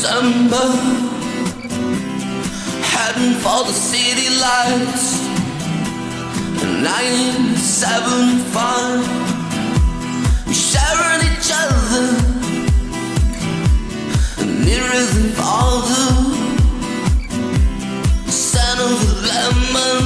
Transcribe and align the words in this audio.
December, 0.00 0.68
heading 2.86 3.34
for 3.42 3.64
the 3.64 3.72
city 3.72 4.28
lights. 4.38 5.26
Nine, 6.62 7.56
seven, 7.56 8.38
five, 8.54 9.04
sharing 10.54 11.20
each 11.32 11.50
other, 11.52 12.06
nearer 14.46 15.04
than 15.14 15.30
farther. 15.34 16.06
Son 18.30 18.78
of 18.78 18.98
lemon 19.26 20.04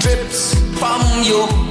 drips 0.00 0.54
from 0.78 1.02
your 1.24 1.65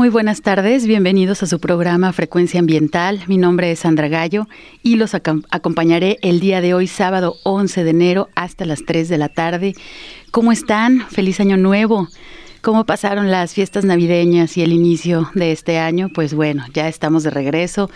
muy 0.00 0.08
buenas 0.08 0.40
tardes. 0.40 0.86
Bienvenidos 0.86 1.42
a 1.42 1.46
su 1.46 1.60
programa 1.60 2.14
Frecuencia 2.14 2.58
Ambiental. 2.58 3.20
Mi 3.26 3.36
nombre 3.36 3.70
es 3.70 3.80
Sandra 3.80 4.08
Gallo 4.08 4.48
y 4.82 4.96
los 4.96 5.14
acompañaré 5.14 6.16
el 6.22 6.40
día 6.40 6.62
de 6.62 6.72
hoy, 6.72 6.86
sábado 6.86 7.36
11 7.42 7.84
de 7.84 7.90
enero, 7.90 8.30
hasta 8.34 8.64
las 8.64 8.82
3 8.86 9.10
de 9.10 9.18
la 9.18 9.28
tarde. 9.28 9.74
¿Cómo 10.30 10.52
están? 10.52 11.02
Feliz 11.10 11.38
año 11.38 11.58
nuevo. 11.58 12.08
Cómo 12.60 12.84
pasaron 12.84 13.30
las 13.30 13.54
fiestas 13.54 13.84
navideñas 13.84 14.56
y 14.56 14.62
el 14.62 14.72
inicio 14.72 15.30
de 15.34 15.52
este 15.52 15.78
año. 15.78 16.10
Pues 16.14 16.34
bueno, 16.34 16.64
ya 16.74 16.88
estamos 16.88 17.22
de 17.22 17.30
regreso 17.30 17.90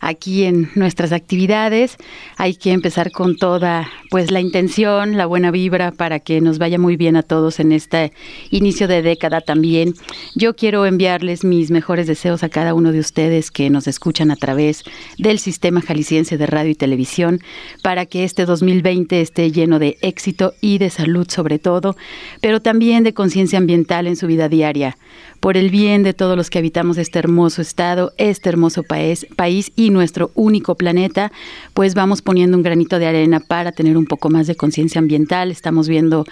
aquí 0.00 0.44
en 0.44 0.70
nuestras 0.74 1.12
actividades. 1.12 1.96
Hay 2.36 2.54
que 2.54 2.72
empezar 2.72 3.12
con 3.12 3.36
toda 3.36 3.88
pues 4.10 4.30
la 4.30 4.40
intención, 4.40 5.16
la 5.16 5.26
buena 5.26 5.50
vibra 5.50 5.92
para 5.92 6.18
que 6.18 6.40
nos 6.40 6.58
vaya 6.58 6.78
muy 6.78 6.96
bien 6.96 7.16
a 7.16 7.22
todos 7.22 7.60
en 7.60 7.72
este 7.72 8.12
inicio 8.50 8.88
de 8.88 9.02
década 9.02 9.40
también. 9.40 9.94
Yo 10.34 10.56
quiero 10.56 10.86
enviarles 10.86 11.44
mis 11.44 11.70
mejores 11.70 12.06
deseos 12.06 12.42
a 12.42 12.48
cada 12.48 12.74
uno 12.74 12.92
de 12.92 13.00
ustedes 13.00 13.50
que 13.50 13.70
nos 13.70 13.86
escuchan 13.86 14.30
a 14.30 14.36
través 14.36 14.82
del 15.18 15.38
sistema 15.38 15.80
jalisciense 15.80 16.38
de 16.38 16.46
radio 16.46 16.70
y 16.70 16.74
televisión 16.74 17.40
para 17.82 18.06
que 18.06 18.24
este 18.24 18.46
2020 18.46 19.20
esté 19.20 19.52
lleno 19.52 19.78
de 19.78 19.98
éxito 20.00 20.54
y 20.60 20.78
de 20.78 20.90
salud 20.90 21.28
sobre 21.28 21.58
todo, 21.58 21.96
pero 22.40 22.60
también 22.60 23.04
de 23.04 23.14
conciencia 23.14 23.58
ambiental 23.58 24.07
en 24.08 24.16
su 24.16 24.26
vida 24.26 24.48
diaria, 24.48 24.96
por 25.40 25.56
el 25.56 25.70
bien 25.70 26.02
de 26.02 26.14
todos 26.14 26.36
los 26.36 26.50
que 26.50 26.58
habitamos 26.58 26.98
este 26.98 27.18
hermoso 27.18 27.62
estado, 27.62 28.12
este 28.16 28.48
hermoso 28.48 28.82
país, 28.82 29.26
país 29.36 29.72
y 29.76 29.90
nuestro 29.90 30.30
único 30.34 30.74
planeta, 30.74 31.32
pues 31.74 31.94
vamos 31.94 32.22
poniendo 32.22 32.56
un 32.56 32.62
granito 32.62 32.98
de 32.98 33.06
arena 33.06 33.40
para 33.40 33.72
tener 33.72 33.96
un 33.96 34.06
poco 34.06 34.30
más 34.30 34.46
de 34.46 34.56
conciencia 34.56 34.98
ambiental. 34.98 35.50
Estamos 35.50 35.88
viendo, 35.88 36.24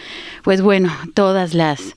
pues 0.42 0.62
bueno, 0.62 0.92
todas 1.14 1.54
las 1.54 1.96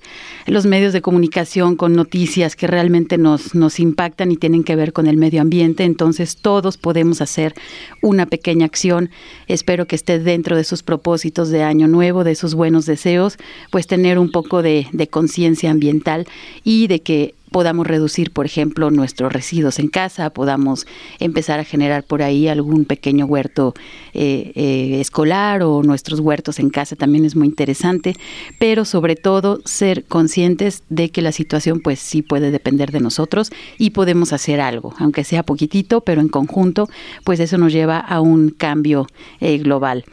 los 0.50 0.66
medios 0.66 0.94
de 0.94 1.02
comunicación 1.02 1.76
con 1.76 1.94
noticias 1.94 2.56
que 2.56 2.68
realmente 2.68 3.18
nos, 3.18 3.54
nos 3.56 3.80
impactan 3.80 4.32
y 4.32 4.38
tienen 4.38 4.64
que 4.64 4.76
ver 4.76 4.94
con 4.94 5.08
el 5.08 5.18
medio 5.18 5.42
ambiente. 5.42 5.84
Entonces 5.84 6.38
todos 6.38 6.78
podemos 6.78 7.22
hacer 7.22 7.54
una 8.02 8.26
pequeña 8.26 8.66
acción. 8.66 9.10
Espero 9.48 9.86
que 9.86 9.96
esté 9.96 10.20
dentro 10.20 10.56
de 10.56 10.64
sus 10.64 10.84
propósitos 10.84 11.50
de 11.50 11.64
año 11.64 11.88
nuevo, 11.88 12.24
de 12.24 12.36
sus 12.36 12.56
buenos 12.56 12.86
deseos, 12.86 13.38
pues 13.72 13.88
tener 13.88 14.18
un 14.18 14.32
poco 14.32 14.62
de, 14.62 14.88
de 14.92 15.08
conciencia 15.08 15.72
ambiental 15.72 16.28
y 16.64 16.88
de 16.88 16.99
que 17.04 17.36
podamos 17.52 17.88
reducir, 17.88 18.32
por 18.32 18.46
ejemplo, 18.46 18.92
nuestros 18.92 19.32
residuos 19.32 19.80
en 19.80 19.88
casa, 19.88 20.30
podamos 20.30 20.86
empezar 21.20 21.60
a 21.60 21.64
generar 21.64 22.04
por 22.04 22.22
ahí 22.22 22.48
algún 22.48 22.86
pequeño 22.86 23.26
huerto 23.26 23.74
eh, 24.14 24.52
eh, 24.56 25.00
escolar 25.00 25.64
o 25.64 25.84
nuestros 25.84 26.20
huertos 26.20 26.60
en 26.60 26.70
casa 26.70 26.96
también 26.96 27.26
es 27.26 27.36
muy 27.36 27.48
interesante, 27.48 28.16
pero 28.58 28.86
sobre 28.86 29.16
todo 29.16 29.62
ser 29.66 30.06
conscientes 30.06 30.84
de 30.90 31.10
que 31.10 31.22
la 31.22 31.32
situación 31.32 31.80
pues 31.82 32.00
sí 32.00 32.22
puede 32.22 32.52
depender 32.52 32.92
de 32.92 33.00
nosotros 33.00 33.52
y 33.78 33.92
podemos 33.92 34.34
hacer 34.34 34.62
algo, 34.62 34.94
aunque 35.00 35.24
sea 35.24 35.44
poquitito, 35.44 36.02
pero 36.02 36.22
en 36.22 36.30
conjunto, 36.30 36.90
pues 37.24 37.40
eso 37.40 37.58
nos 37.58 37.74
lleva 37.74 38.00
a 38.00 38.22
un 38.22 38.50
cambio 38.50 39.08
eh, 39.40 39.58
global. 39.58 40.06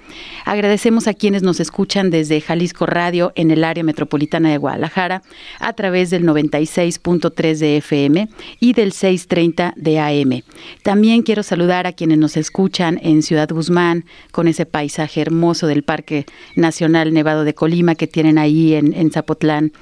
Agradecemos 0.44 1.08
a 1.08 1.14
quienes 1.14 1.42
nos 1.42 1.60
escuchan 1.60 2.10
desde 2.10 2.40
Jalisco 2.40 2.86
Radio 2.86 3.32
en 3.34 3.50
el 3.50 3.64
área 3.64 3.84
metropolitana 3.84 4.50
de 4.50 4.58
Guadalajara 4.58 5.22
a 5.60 5.72
través 5.72 6.10
del 6.10 6.24
96. 6.24 6.98
3 7.30 7.58
de 7.60 7.76
FM 7.78 8.28
y 8.60 8.72
del 8.72 8.92
630 8.92 9.74
de 9.76 9.98
AM. 9.98 10.42
También 10.82 11.22
quiero 11.22 11.42
saludar 11.42 11.86
a 11.86 11.92
quienes 11.92 12.18
nos 12.18 12.36
escuchan 12.36 12.98
en 13.02 13.22
Ciudad 13.22 13.48
Guzmán 13.48 14.04
con 14.32 14.48
ese 14.48 14.66
paisaje 14.66 15.20
hermoso 15.20 15.66
del 15.66 15.82
Parque 15.82 16.26
Nacional 16.54 17.12
Nevado 17.12 17.44
de 17.44 17.54
Colima 17.54 17.94
que 17.94 18.06
tienen 18.06 18.38
ahí 18.38 18.74
en, 18.74 19.10
Zapotlán 19.10 19.72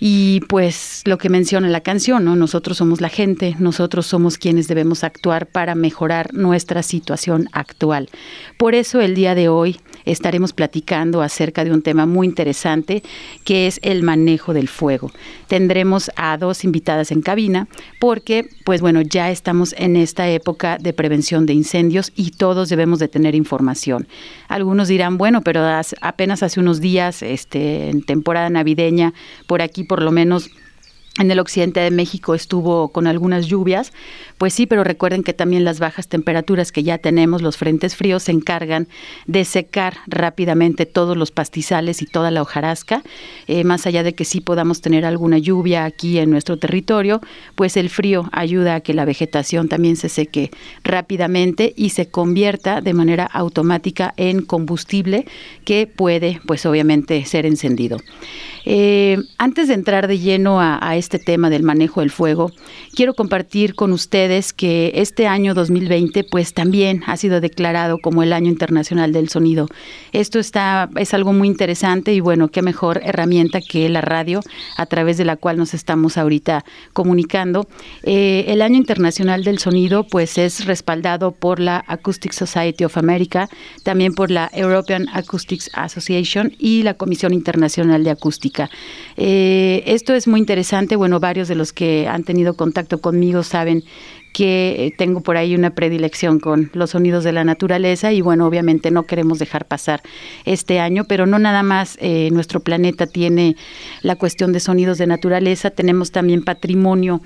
Y 0.03 0.39
pues 0.47 1.03
lo 1.05 1.19
que 1.19 1.29
menciona 1.29 1.69
la 1.69 1.81
canción, 1.81 2.25
¿no? 2.25 2.35
Nosotros 2.35 2.77
somos 2.77 3.01
la 3.01 3.09
gente, 3.09 3.55
nosotros 3.59 4.07
somos 4.07 4.39
quienes 4.39 4.67
debemos 4.67 5.03
actuar 5.03 5.45
para 5.45 5.75
mejorar 5.75 6.33
nuestra 6.33 6.81
situación 6.81 7.47
actual. 7.51 8.09
Por 8.57 8.73
eso 8.73 8.99
el 8.99 9.13
día 9.13 9.35
de 9.35 9.47
hoy 9.47 9.79
estaremos 10.05 10.53
platicando 10.53 11.21
acerca 11.21 11.63
de 11.63 11.71
un 11.71 11.83
tema 11.83 12.07
muy 12.07 12.25
interesante 12.25 13.03
que 13.43 13.67
es 13.67 13.79
el 13.83 14.01
manejo 14.01 14.55
del 14.55 14.69
fuego. 14.69 15.11
Tendremos 15.45 16.09
a 16.15 16.35
dos 16.37 16.63
invitadas 16.63 17.11
en 17.11 17.21
cabina 17.21 17.67
porque, 17.99 18.49
pues 18.65 18.81
bueno, 18.81 19.01
ya 19.01 19.29
estamos 19.29 19.75
en 19.77 19.95
esta 19.95 20.27
época 20.27 20.79
de 20.79 20.93
prevención 20.93 21.45
de 21.45 21.53
incendios 21.53 22.11
y 22.15 22.31
todos 22.31 22.69
debemos 22.69 22.97
de 22.97 23.07
tener 23.07 23.35
información. 23.35 24.07
Algunos 24.47 24.87
dirán, 24.87 25.19
bueno, 25.19 25.41
pero 25.43 25.61
apenas 26.01 26.41
hace 26.41 26.59
unos 26.59 26.81
días, 26.81 27.21
este, 27.21 27.89
en 27.89 28.01
temporada 28.01 28.49
navideña, 28.49 29.13
por 29.45 29.61
aquí 29.61 29.83
por 29.91 30.01
lo 30.01 30.13
menos 30.13 30.49
en 31.19 31.29
el 31.29 31.39
occidente 31.39 31.81
de 31.81 31.91
México 31.91 32.33
estuvo 32.33 32.87
con 32.93 33.05
algunas 33.05 33.47
lluvias, 33.47 33.91
pues 34.37 34.53
sí, 34.53 34.65
pero 34.65 34.85
recuerden 34.85 35.23
que 35.23 35.33
también 35.33 35.65
las 35.65 35.79
bajas 35.79 36.07
temperaturas 36.07 36.71
que 36.71 36.83
ya 36.83 36.97
tenemos, 36.97 37.41
los 37.41 37.57
frentes 37.57 37.97
fríos, 37.97 38.23
se 38.23 38.31
encargan 38.31 38.87
de 39.27 39.43
secar 39.43 39.97
rápidamente 40.07 40.85
todos 40.85 41.17
los 41.17 41.31
pastizales 41.31 42.01
y 42.01 42.05
toda 42.05 42.31
la 42.31 42.41
hojarasca. 42.41 43.03
Eh, 43.47 43.65
más 43.65 43.85
allá 43.85 44.03
de 44.03 44.15
que 44.15 44.23
sí 44.23 44.39
podamos 44.39 44.79
tener 44.79 45.03
alguna 45.03 45.37
lluvia 45.37 45.83
aquí 45.83 46.17
en 46.17 46.31
nuestro 46.31 46.55
territorio, 46.55 47.19
pues 47.55 47.75
el 47.75 47.89
frío 47.89 48.29
ayuda 48.31 48.75
a 48.75 48.79
que 48.79 48.93
la 48.93 49.03
vegetación 49.03 49.67
también 49.67 49.97
se 49.97 50.07
seque 50.07 50.51
rápidamente 50.85 51.73
y 51.75 51.89
se 51.89 52.09
convierta 52.09 52.79
de 52.79 52.93
manera 52.93 53.25
automática 53.25 54.13
en 54.15 54.43
combustible 54.43 55.25
que 55.65 55.87
puede, 55.87 56.39
pues 56.47 56.65
obviamente, 56.65 57.25
ser 57.25 57.45
encendido. 57.45 57.97
Eh, 58.65 59.17
antes 59.37 59.67
de 59.67 59.73
entrar 59.73 60.07
de 60.07 60.19
lleno 60.19 60.59
a, 60.61 60.79
este 60.95 61.19
tema 61.19 61.49
del 61.49 61.63
manejo 61.63 62.01
del 62.01 62.11
fuego, 62.11 62.51
quiero 62.93 63.13
compartir 63.13 63.75
con 63.75 63.91
ustedes 63.91 64.53
que 64.53 64.91
este 64.95 65.25
año 65.25 65.53
2020 65.53 66.25
pues 66.25 66.53
también 66.53 67.01
ha 67.07 67.17
sido 67.17 67.41
declarado 67.41 67.97
como 67.99 68.23
el 68.23 68.33
año 68.33 68.49
internacional 68.49 69.13
del 69.13 69.29
sonido. 69.29 69.67
Esto 70.11 70.37
está 70.39 70.89
es 70.97 71.13
algo 71.13 71.33
muy 71.33 71.47
interesante 71.47 72.13
y 72.13 72.19
bueno, 72.19 72.49
qué 72.49 72.61
mejor 72.61 73.01
herramienta 73.03 73.61
que 73.61 73.89
la 73.89 74.01
radio 74.01 74.41
a 74.77 74.85
través 74.85 75.17
de 75.17 75.25
la 75.25 75.37
cual 75.37 75.57
nos 75.57 75.73
estamos 75.73 76.17
ahorita 76.17 76.65
comunicando. 76.93 77.67
Eh, 78.03 78.45
el 78.47 78.61
año 78.61 78.75
internacional 78.75 79.43
del 79.43 79.59
sonido 79.59 80.05
pues 80.05 80.37
es 80.37 80.65
respaldado 80.65 81.31
por 81.31 81.59
la 81.59 81.83
Acoustic 81.87 82.33
Society 82.33 82.83
of 82.83 82.97
America, 82.97 83.49
también 83.83 84.13
por 84.13 84.29
la 84.29 84.49
European 84.53 85.07
Acoustics 85.13 85.69
Association 85.73 86.53
y 86.59 86.83
la 86.83 86.95
Comisión 86.95 87.33
Internacional 87.33 88.03
de 88.03 88.11
Acústica. 88.11 88.50
Eh, 89.17 89.83
esto 89.85 90.13
es 90.13 90.27
muy 90.27 90.39
interesante. 90.39 90.95
Bueno, 90.95 91.19
varios 91.19 91.47
de 91.47 91.55
los 91.55 91.73
que 91.73 92.07
han 92.07 92.23
tenido 92.23 92.55
contacto 92.55 92.99
conmigo 92.99 93.43
saben 93.43 93.83
que 94.33 94.85
eh, 94.85 94.93
tengo 94.97 95.19
por 95.19 95.35
ahí 95.35 95.55
una 95.55 95.71
predilección 95.71 96.39
con 96.39 96.69
los 96.73 96.91
sonidos 96.91 97.25
de 97.25 97.33
la 97.33 97.43
naturaleza 97.43 98.13
y 98.13 98.21
bueno, 98.21 98.47
obviamente 98.47 98.89
no 98.89 99.03
queremos 99.03 99.39
dejar 99.39 99.65
pasar 99.65 100.01
este 100.45 100.79
año, 100.79 101.03
pero 101.03 101.25
no 101.25 101.37
nada 101.37 101.63
más 101.63 101.97
eh, 101.99 102.29
nuestro 102.31 102.61
planeta 102.61 103.07
tiene 103.07 103.57
la 104.01 104.15
cuestión 104.15 104.53
de 104.53 104.61
sonidos 104.61 104.97
de 104.97 105.07
naturaleza, 105.07 105.69
tenemos 105.69 106.11
también 106.11 106.43
patrimonio 106.43 107.21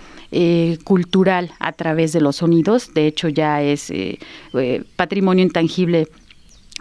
cultural 0.84 1.52
a 1.60 1.72
través 1.72 2.12
de 2.12 2.20
los 2.20 2.38
sonidos, 2.38 2.94
de 2.94 3.08
hecho 3.08 3.30
ya 3.30 3.62
es 3.62 3.94
patrimonio 4.98 5.44
intangible 5.44 6.10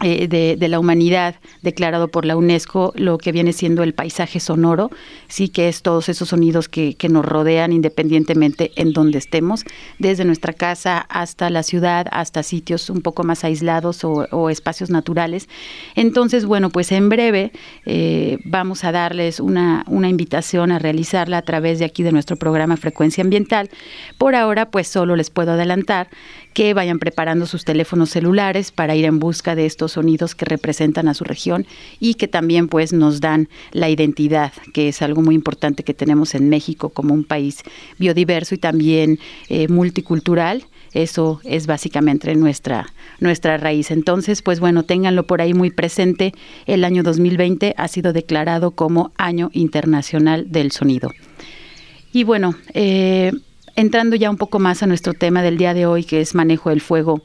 eh, 0.03 0.27
de, 0.27 0.67
la 0.67 0.77
humanidad 0.77 1.35
declarado 1.61 2.09
por 2.09 2.25
la 2.25 2.35
UNESCO, 2.35 2.91
lo 2.97 3.17
que 3.17 3.31
viene 3.31 3.53
siendo 3.53 3.81
el 3.81 3.93
paisaje 3.93 4.41
sonoro, 4.41 4.91
sí 5.29 5.47
que 5.47 5.69
es 5.69 5.83
todos 5.83 6.09
esos 6.09 6.27
sonidos 6.29 6.67
que, 6.67 6.97
nos 7.09 7.23
rodean 7.23 7.71
independientemente 7.71 8.71
en 8.75 8.91
donde 8.91 9.19
estemos, 9.19 9.63
desde 9.97 10.25
nuestra 10.25 10.51
casa 10.51 10.97
hasta 10.97 11.49
la 11.49 11.63
ciudad, 11.63 12.07
hasta 12.11 12.43
sitios 12.43 12.89
un 12.89 13.01
poco 13.01 13.23
más 13.23 13.45
aislados 13.45 14.03
o, 14.03 14.49
espacios 14.49 14.89
naturales. 14.89 15.47
Entonces, 15.95 16.45
bueno, 16.45 16.71
pues 16.71 16.91
en 16.91 17.07
breve 17.07 17.53
eh, 17.85 18.39
vamos 18.43 18.83
a 18.83 18.91
darles 18.91 19.39
una, 19.39 19.85
una 19.87 20.09
invitación 20.09 20.73
a 20.73 20.79
realizarla 20.79 21.37
a 21.37 21.41
través 21.43 21.79
de 21.79 21.85
aquí 21.85 22.03
de 22.03 22.11
nuestro 22.11 22.35
programa 22.35 22.75
Frecuencia 22.75 23.23
Ambiental. 23.23 23.69
Por 24.17 24.35
ahora, 24.35 24.71
pues 24.71 24.89
solo 24.89 25.15
les 25.15 25.29
puedo 25.29 25.53
adelantar 25.53 26.09
que 26.55 26.73
vayan 26.73 26.99
preparando 26.99 27.45
sus 27.47 27.65
teléfonos 27.65 28.11
celulares 28.11 28.71
para 28.71 28.95
ir 28.95 29.03
en 29.03 29.19
busca 29.19 29.55
de 29.55 29.65
estos 29.65 29.91
sonidos 29.91 30.35
que 30.35 30.45
representan 30.45 31.09
a 31.09 31.13
su 31.13 31.25
región 31.25 31.67
y 31.99 32.13
que 32.13 32.29
también 32.29 32.69
pues 32.69 32.93
nos 32.93 33.19
dan 33.19 33.49
la 33.73 33.89
identidad, 33.89 34.53
que 34.73 34.87
es 34.87 35.01
algo 35.01 35.21
muy 35.21 35.35
importante 35.35 35.83
que 35.83 35.93
tenemos 35.93 36.33
en 36.33 36.47
México 36.47 36.87
como 36.87 37.13
un 37.13 37.25
país 37.25 37.61
biodiverso 37.99 38.55
y 38.55 38.57
también 38.57 39.19
eh, 39.49 39.67
multicultural. 39.67 40.63
Eso 40.93 41.41
es 41.43 41.67
básicamente 41.67 42.33
nuestra, 42.35 42.87
nuestra 43.19 43.57
raíz. 43.57 43.91
Entonces, 43.91 44.41
pues 44.41 44.61
bueno, 44.61 44.83
ténganlo 44.83 45.27
por 45.27 45.41
ahí 45.41 45.53
muy 45.53 45.71
presente. 45.71 46.33
El 46.67 46.85
año 46.85 47.03
2020 47.03 47.75
ha 47.75 47.87
sido 47.89 48.13
declarado 48.13 48.71
como 48.71 49.11
Año 49.17 49.49
Internacional 49.51 50.49
del 50.49 50.71
Sonido. 50.71 51.11
Y 52.13 52.23
bueno, 52.23 52.55
eh, 52.73 53.33
entrando 53.75 54.15
ya 54.15 54.29
un 54.29 54.37
poco 54.37 54.59
más 54.59 54.83
a 54.83 54.87
nuestro 54.87 55.13
tema 55.13 55.41
del 55.41 55.57
día 55.57 55.73
de 55.73 55.85
hoy, 55.85 56.03
que 56.03 56.21
es 56.21 56.35
manejo 56.35 56.69
del 56.69 56.81
fuego 56.81 57.21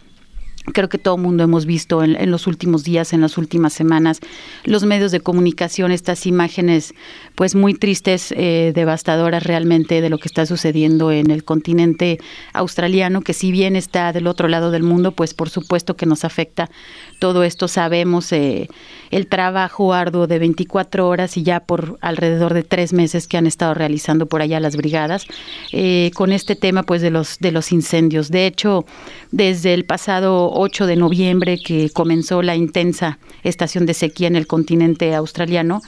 creo 0.72 0.88
que 0.88 0.98
todo 0.98 1.16
el 1.16 1.22
mundo 1.22 1.42
hemos 1.42 1.66
visto 1.66 2.02
en, 2.02 2.30
los 2.30 2.46
últimos 2.46 2.84
días, 2.84 3.12
en 3.12 3.20
las 3.20 3.38
últimas 3.38 3.72
semanas, 3.72 4.20
los 4.64 4.84
medios 4.84 5.10
de 5.10 5.20
comunicación, 5.20 5.90
estas 5.90 6.26
imágenes 6.26 6.94
pues 7.34 7.54
muy 7.54 7.74
tristes, 7.74 8.32
eh, 8.36 8.72
devastadoras 8.74 9.42
realmente 9.44 10.00
de 10.00 10.10
lo 10.10 10.18
que 10.18 10.28
está 10.28 10.46
sucediendo 10.46 11.12
en 11.12 11.30
el 11.30 11.44
continente 11.44 12.18
australiano, 12.52 13.22
que 13.22 13.32
si 13.32 13.50
bien 13.52 13.74
está 13.74 14.12
del 14.12 14.26
otro 14.26 14.48
lado 14.48 14.70
del 14.70 14.82
mundo, 14.82 15.12
pues 15.12 15.34
por 15.34 15.48
supuesto 15.48 15.96
que 15.96 16.06
nos 16.06 16.24
afecta 16.24 16.70
todo 17.18 17.42
esto. 17.42 17.66
Sabemos 17.66 18.30
eh, 18.32 18.68
el 19.10 19.26
trabajo 19.26 19.94
arduo 19.94 20.26
de 20.26 20.38
24 20.38 21.08
horas 21.08 21.36
y 21.36 21.42
ya 21.42 21.60
por 21.60 21.98
alrededor 22.00 22.54
de 22.54 22.62
tres 22.62 22.92
meses 22.92 23.26
que 23.26 23.36
han 23.36 23.46
estado 23.46 23.74
realizando 23.74 24.26
por 24.26 24.42
allá 24.42 24.60
las 24.60 24.76
brigadas 24.76 25.26
eh, 25.72 26.10
con 26.14 26.32
este 26.32 26.56
tema 26.56 26.82
pues 26.82 27.00
de 27.02 27.10
los, 27.10 27.38
de 27.38 27.52
los 27.52 27.72
incendios. 27.72 28.30
De 28.30 28.46
hecho, 28.46 28.84
desde 29.30 29.74
el 29.74 29.84
pasado 29.84 30.49
8 30.52 30.86
de 30.86 30.96
noviembre 30.96 31.58
que 31.58 31.90
comenzó 31.90 32.42
la 32.42 32.56
intensa 32.56 33.18
estación 33.42 33.86
de 33.86 33.94
sequía 33.94 34.28
en 34.28 34.36
el 34.36 34.46
continente 34.46 35.14
australiano, 35.14 35.80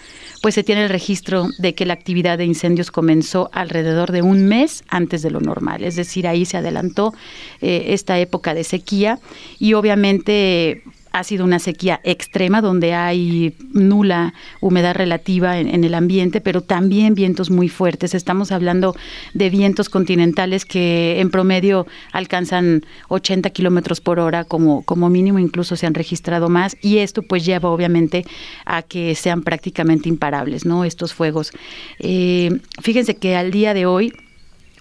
pues 0.42 0.54
se 0.54 0.64
tiene 0.64 0.84
el 0.84 0.90
registro 0.90 1.48
de 1.58 1.74
que 1.74 1.86
la 1.86 1.94
actividad 1.94 2.38
de 2.38 2.44
incendios 2.44 2.90
comenzó 2.90 3.50
alrededor 3.52 4.12
de 4.12 4.22
un 4.22 4.46
mes 4.46 4.84
antes 4.88 5.22
de 5.22 5.30
lo 5.30 5.40
normal. 5.40 5.84
Es 5.84 5.96
decir, 5.96 6.26
ahí 6.26 6.44
se 6.44 6.56
adelantó 6.56 7.14
eh, 7.60 7.86
esta 7.88 8.18
época 8.18 8.54
de 8.54 8.64
sequía 8.64 9.18
y 9.58 9.74
obviamente 9.74 10.82
ha 11.12 11.24
sido 11.24 11.44
una 11.44 11.58
sequía 11.58 12.00
extrema 12.04 12.60
donde 12.60 12.94
hay 12.94 13.54
nula 13.72 14.34
humedad 14.60 14.94
relativa 14.94 15.58
en, 15.58 15.84
el 15.84 15.94
ambiente, 15.94 16.40
pero 16.40 16.62
también 16.62 17.14
vientos 17.14 17.50
muy 17.50 17.68
fuertes. 17.68 18.14
Estamos 18.14 18.52
hablando 18.52 18.96
de 19.34 19.50
vientos 19.50 19.88
continentales 19.88 20.64
que 20.64 21.20
en 21.20 21.30
promedio 21.30 21.86
alcanzan 22.12 22.84
80 23.08 23.50
kilómetros 23.50 24.00
por 24.00 24.18
hora 24.18 24.44
como, 24.44 24.82
como 24.82 25.10
mínimo, 25.10 25.38
incluso 25.38 25.76
se 25.76 25.86
han 25.86 25.94
registrado 25.94 26.48
más, 26.48 26.76
y 26.80 26.98
esto 26.98 27.22
pues 27.22 27.44
lleva 27.44 27.70
obviamente 27.70 28.24
a 28.64 28.82
que 28.82 29.14
sean 29.14 29.42
prácticamente 29.42 30.08
imparables, 30.08 30.64
¿no? 30.64 30.84
Estos 30.84 31.14
fuegos. 31.14 31.52
Eh, 31.98 32.60
fíjense 32.80 33.16
que 33.16 33.36
al 33.36 33.50
día 33.50 33.74
de 33.74 33.86
hoy 33.86 34.12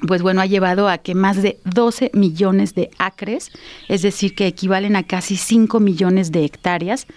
pues 0.07 0.21
bueno, 0.21 0.41
ha 0.41 0.45
llevado 0.45 0.89
a 0.89 0.97
que 0.97 1.15
más 1.15 1.41
de 1.41 1.59
12 1.65 2.11
millones 2.13 2.73
de 2.75 2.89
acres, 2.97 3.51
es 3.87 4.01
decir, 4.01 4.35
que 4.35 4.47
equivalen 4.47 4.95
a 4.95 5.03
casi 5.03 5.35
5 5.35 5.79
millones 5.79 6.31
de 6.31 6.43
hectáreas, 6.43 7.07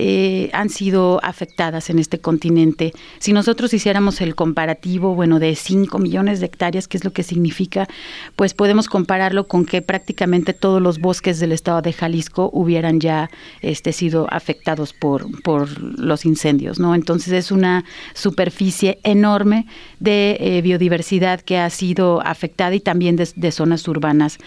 eh, 0.00 0.48
han 0.52 0.70
sido 0.70 1.18
afectadas 1.24 1.90
en 1.90 1.98
este 1.98 2.20
continente. 2.20 2.92
Si 3.18 3.32
nosotros 3.32 3.74
hiciéramos 3.74 4.20
el 4.20 4.36
comparativo, 4.36 5.16
bueno, 5.16 5.40
de 5.40 5.56
5 5.56 5.98
millones 5.98 6.38
de 6.38 6.46
hectáreas, 6.46 6.86
¿qué 6.86 6.98
es 6.98 7.04
lo 7.04 7.12
que 7.12 7.24
significa? 7.24 7.88
Pues 8.36 8.54
podemos 8.54 8.86
compararlo 8.88 9.48
con 9.48 9.66
que 9.66 9.82
prácticamente 9.82 10.52
todos 10.52 10.80
los 10.80 11.00
bosques 11.00 11.40
del 11.40 11.50
estado 11.50 11.82
de 11.82 11.92
Jalisco 11.92 12.48
hubieran 12.52 13.00
ya 13.00 13.28
este, 13.60 13.92
sido 13.92 14.28
afectados 14.30 14.92
por, 14.92 15.42
por 15.42 15.80
los 15.80 16.24
incendios, 16.24 16.78
¿no? 16.78 16.94
Entonces 16.94 17.32
es 17.32 17.50
una 17.50 17.84
superficie 18.14 19.00
enorme 19.02 19.66
de 19.98 20.36
eh, 20.38 20.62
biodiversidad 20.62 21.40
que 21.40 21.58
ha 21.58 21.70
sido 21.70 22.24
afectada 22.24 22.72
y 22.76 22.80
también 22.80 23.16
de, 23.16 23.50
zonas 23.50 23.88
urbanas. 23.88 24.38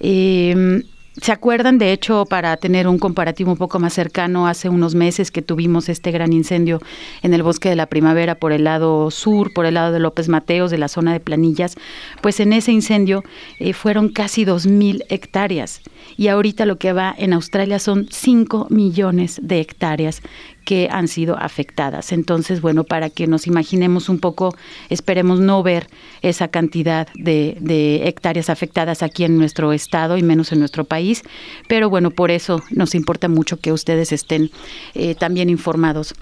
Eh, 0.00 0.82
¿Se 1.20 1.32
acuerdan, 1.32 1.78
de 1.78 1.92
hecho, 1.92 2.26
para 2.26 2.56
tener 2.56 2.86
un 2.86 2.98
comparativo 2.98 3.50
un 3.50 3.58
poco 3.58 3.80
más 3.80 3.92
cercano, 3.92 4.46
hace 4.46 4.68
unos 4.68 4.94
meses 4.94 5.32
que 5.32 5.42
tuvimos 5.42 5.88
este 5.88 6.12
gran 6.12 6.32
incendio 6.32 6.80
en 7.22 7.34
el 7.34 7.42
bosque 7.42 7.68
de 7.68 7.76
la 7.76 7.86
primavera 7.86 8.36
por 8.36 8.52
el 8.52 8.64
lado 8.64 9.10
sur, 9.10 9.52
por 9.52 9.66
el 9.66 9.74
lado 9.74 9.92
de 9.92 9.98
López 9.98 10.28
Mateos, 10.28 10.70
de 10.70 10.78
la 10.78 10.86
zona 10.86 11.12
de 11.12 11.18
Planillas? 11.18 11.74
Pues 12.20 12.38
en 12.38 12.52
ese 12.52 12.70
incendio 12.70 13.24
eh, 13.58 13.72
fueron 13.72 14.10
casi 14.10 14.44
2.000 14.44 15.06
hectáreas 15.08 15.80
y 16.16 16.28
ahorita 16.28 16.66
lo 16.66 16.78
que 16.78 16.92
va 16.92 17.14
en 17.18 17.32
Australia 17.32 17.80
son 17.80 18.06
5 18.10 18.68
millones 18.70 19.40
de 19.42 19.60
hectáreas 19.60 20.22
que 20.68 20.86
han 20.92 21.08
sido 21.08 21.38
afectadas. 21.38 22.12
Entonces, 22.12 22.60
bueno, 22.60 22.84
para 22.84 23.08
que 23.08 23.26
nos 23.26 23.46
imaginemos 23.46 24.10
un 24.10 24.18
poco, 24.18 24.54
esperemos 24.90 25.40
no 25.40 25.62
ver 25.62 25.86
esa 26.20 26.48
cantidad 26.48 27.08
de, 27.14 28.02
hectáreas 28.06 28.50
afectadas 28.50 29.02
aquí 29.02 29.24
en 29.24 29.38
nuestro 29.38 29.72
estado 29.72 30.18
y 30.18 30.22
menos 30.22 30.52
en 30.52 30.58
nuestro 30.58 30.84
país, 30.84 31.22
pero 31.68 31.88
bueno, 31.88 32.10
por 32.10 32.30
eso 32.30 32.62
nos 32.68 32.94
importa 32.94 33.28
mucho 33.28 33.56
que 33.58 33.72
ustedes 33.72 34.12
estén 34.12 34.50
eh, 34.92 35.14
también 35.14 35.48
informados. 35.48 36.14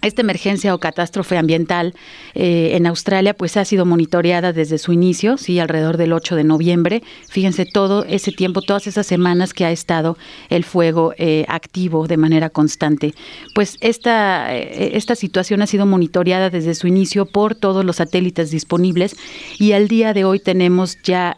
Esta 0.00 0.22
emergencia 0.22 0.74
o 0.74 0.78
catástrofe 0.78 1.36
ambiental 1.36 1.94
eh, 2.34 2.70
en 2.74 2.86
Australia 2.86 3.34
pues 3.34 3.56
ha 3.56 3.64
sido 3.64 3.84
monitoreada 3.84 4.52
desde 4.52 4.78
su 4.78 4.92
inicio, 4.92 5.38
sí, 5.38 5.58
alrededor 5.58 5.96
del 5.96 6.12
8 6.12 6.36
de 6.36 6.44
noviembre. 6.44 7.02
Fíjense 7.28 7.66
todo 7.66 8.04
ese 8.04 8.30
tiempo, 8.30 8.62
todas 8.62 8.86
esas 8.86 9.06
semanas 9.06 9.52
que 9.52 9.64
ha 9.64 9.72
estado 9.72 10.16
el 10.50 10.64
fuego 10.64 11.14
eh, 11.18 11.44
activo 11.48 12.06
de 12.06 12.16
manera 12.16 12.48
constante. 12.48 13.14
Pues 13.54 13.76
esta, 13.80 14.54
eh, 14.54 14.96
esta 14.96 15.16
situación 15.16 15.62
ha 15.62 15.66
sido 15.66 15.84
monitoreada 15.84 16.48
desde 16.48 16.74
su 16.74 16.86
inicio 16.86 17.26
por 17.26 17.56
todos 17.56 17.84
los 17.84 17.96
satélites 17.96 18.50
disponibles 18.52 19.16
y 19.58 19.72
al 19.72 19.88
día 19.88 20.14
de 20.14 20.24
hoy 20.24 20.38
tenemos 20.38 20.98
ya 21.02 21.36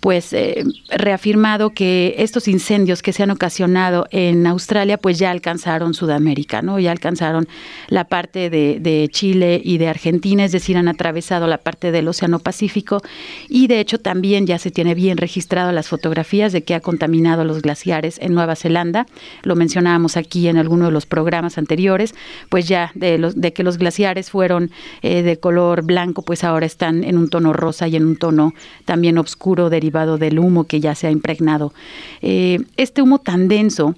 pues 0.00 0.32
eh, 0.32 0.64
reafirmado 0.88 1.70
que 1.70 2.14
estos 2.18 2.48
incendios 2.48 3.02
que 3.02 3.12
se 3.12 3.22
han 3.22 3.30
ocasionado 3.30 4.06
en 4.10 4.46
Australia 4.46 4.98
pues 4.98 5.18
ya 5.18 5.30
alcanzaron 5.30 5.94
Sudamérica, 5.94 6.62
¿no? 6.62 6.78
Ya 6.78 6.92
alcanzaron 6.92 7.48
la 7.88 8.04
parte 8.04 8.50
de, 8.50 8.78
de, 8.80 9.08
Chile 9.10 9.60
y 9.64 9.78
de 9.78 9.88
Argentina, 9.88 10.44
es 10.44 10.52
decir, 10.52 10.76
han 10.76 10.88
atravesado 10.88 11.46
la 11.46 11.58
parte 11.58 11.92
del 11.92 12.08
Océano 12.08 12.38
Pacífico 12.38 13.00
y 13.48 13.66
de 13.66 13.80
hecho 13.80 13.98
también 13.98 14.46
ya 14.46 14.58
se 14.58 14.70
tiene 14.70 14.94
bien 14.94 15.16
registrado 15.16 15.72
las 15.72 15.88
fotografías 15.88 16.52
de 16.52 16.62
que 16.62 16.74
ha 16.74 16.80
contaminado 16.80 17.44
los 17.44 17.62
glaciares 17.62 18.18
en 18.20 18.34
Nueva 18.34 18.56
Zelanda, 18.56 19.06
lo 19.42 19.56
mencionábamos 19.56 20.16
aquí 20.16 20.48
en 20.48 20.56
alguno 20.56 20.86
de 20.86 20.92
los 20.92 21.06
programas 21.06 21.58
anteriores, 21.58 22.14
pues 22.48 22.68
ya 22.68 22.92
de, 22.94 23.18
los, 23.18 23.40
de 23.40 23.52
que 23.52 23.62
los 23.62 23.78
glaciares 23.78 24.30
fueron 24.30 24.70
eh, 25.02 25.22
de 25.22 25.38
color 25.38 25.84
blanco, 25.84 26.22
pues 26.22 26.44
ahora 26.44 26.66
están 26.66 27.04
en 27.04 27.18
un 27.18 27.28
tono 27.28 27.52
rosa 27.52 27.88
y 27.88 27.96
en 27.96 28.06
un 28.06 28.16
tono 28.16 28.54
también 28.84 29.18
oscuro 29.18 29.70
derivado 29.78 30.18
del 30.18 30.40
humo 30.40 30.64
que 30.64 30.80
ya 30.80 30.94
se 30.94 31.06
ha 31.06 31.10
impregnado. 31.10 31.72
Eh, 32.20 32.58
este 32.76 33.00
humo 33.00 33.18
tan 33.18 33.46
denso 33.46 33.94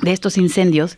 de 0.00 0.12
estos 0.12 0.38
incendios 0.38 0.94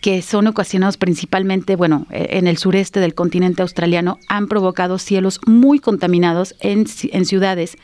que 0.00 0.22
son 0.22 0.46
ocasionados 0.46 0.96
principalmente, 0.96 1.74
bueno, 1.74 2.06
eh, 2.10 2.28
en 2.38 2.46
el 2.46 2.56
sureste 2.56 3.00
del 3.00 3.14
continente 3.14 3.62
australiano, 3.62 4.18
han 4.28 4.46
provocado 4.46 4.98
cielos 4.98 5.40
muy 5.44 5.80
contaminados 5.80 6.54
en, 6.60 6.86
ciudades 6.86 7.76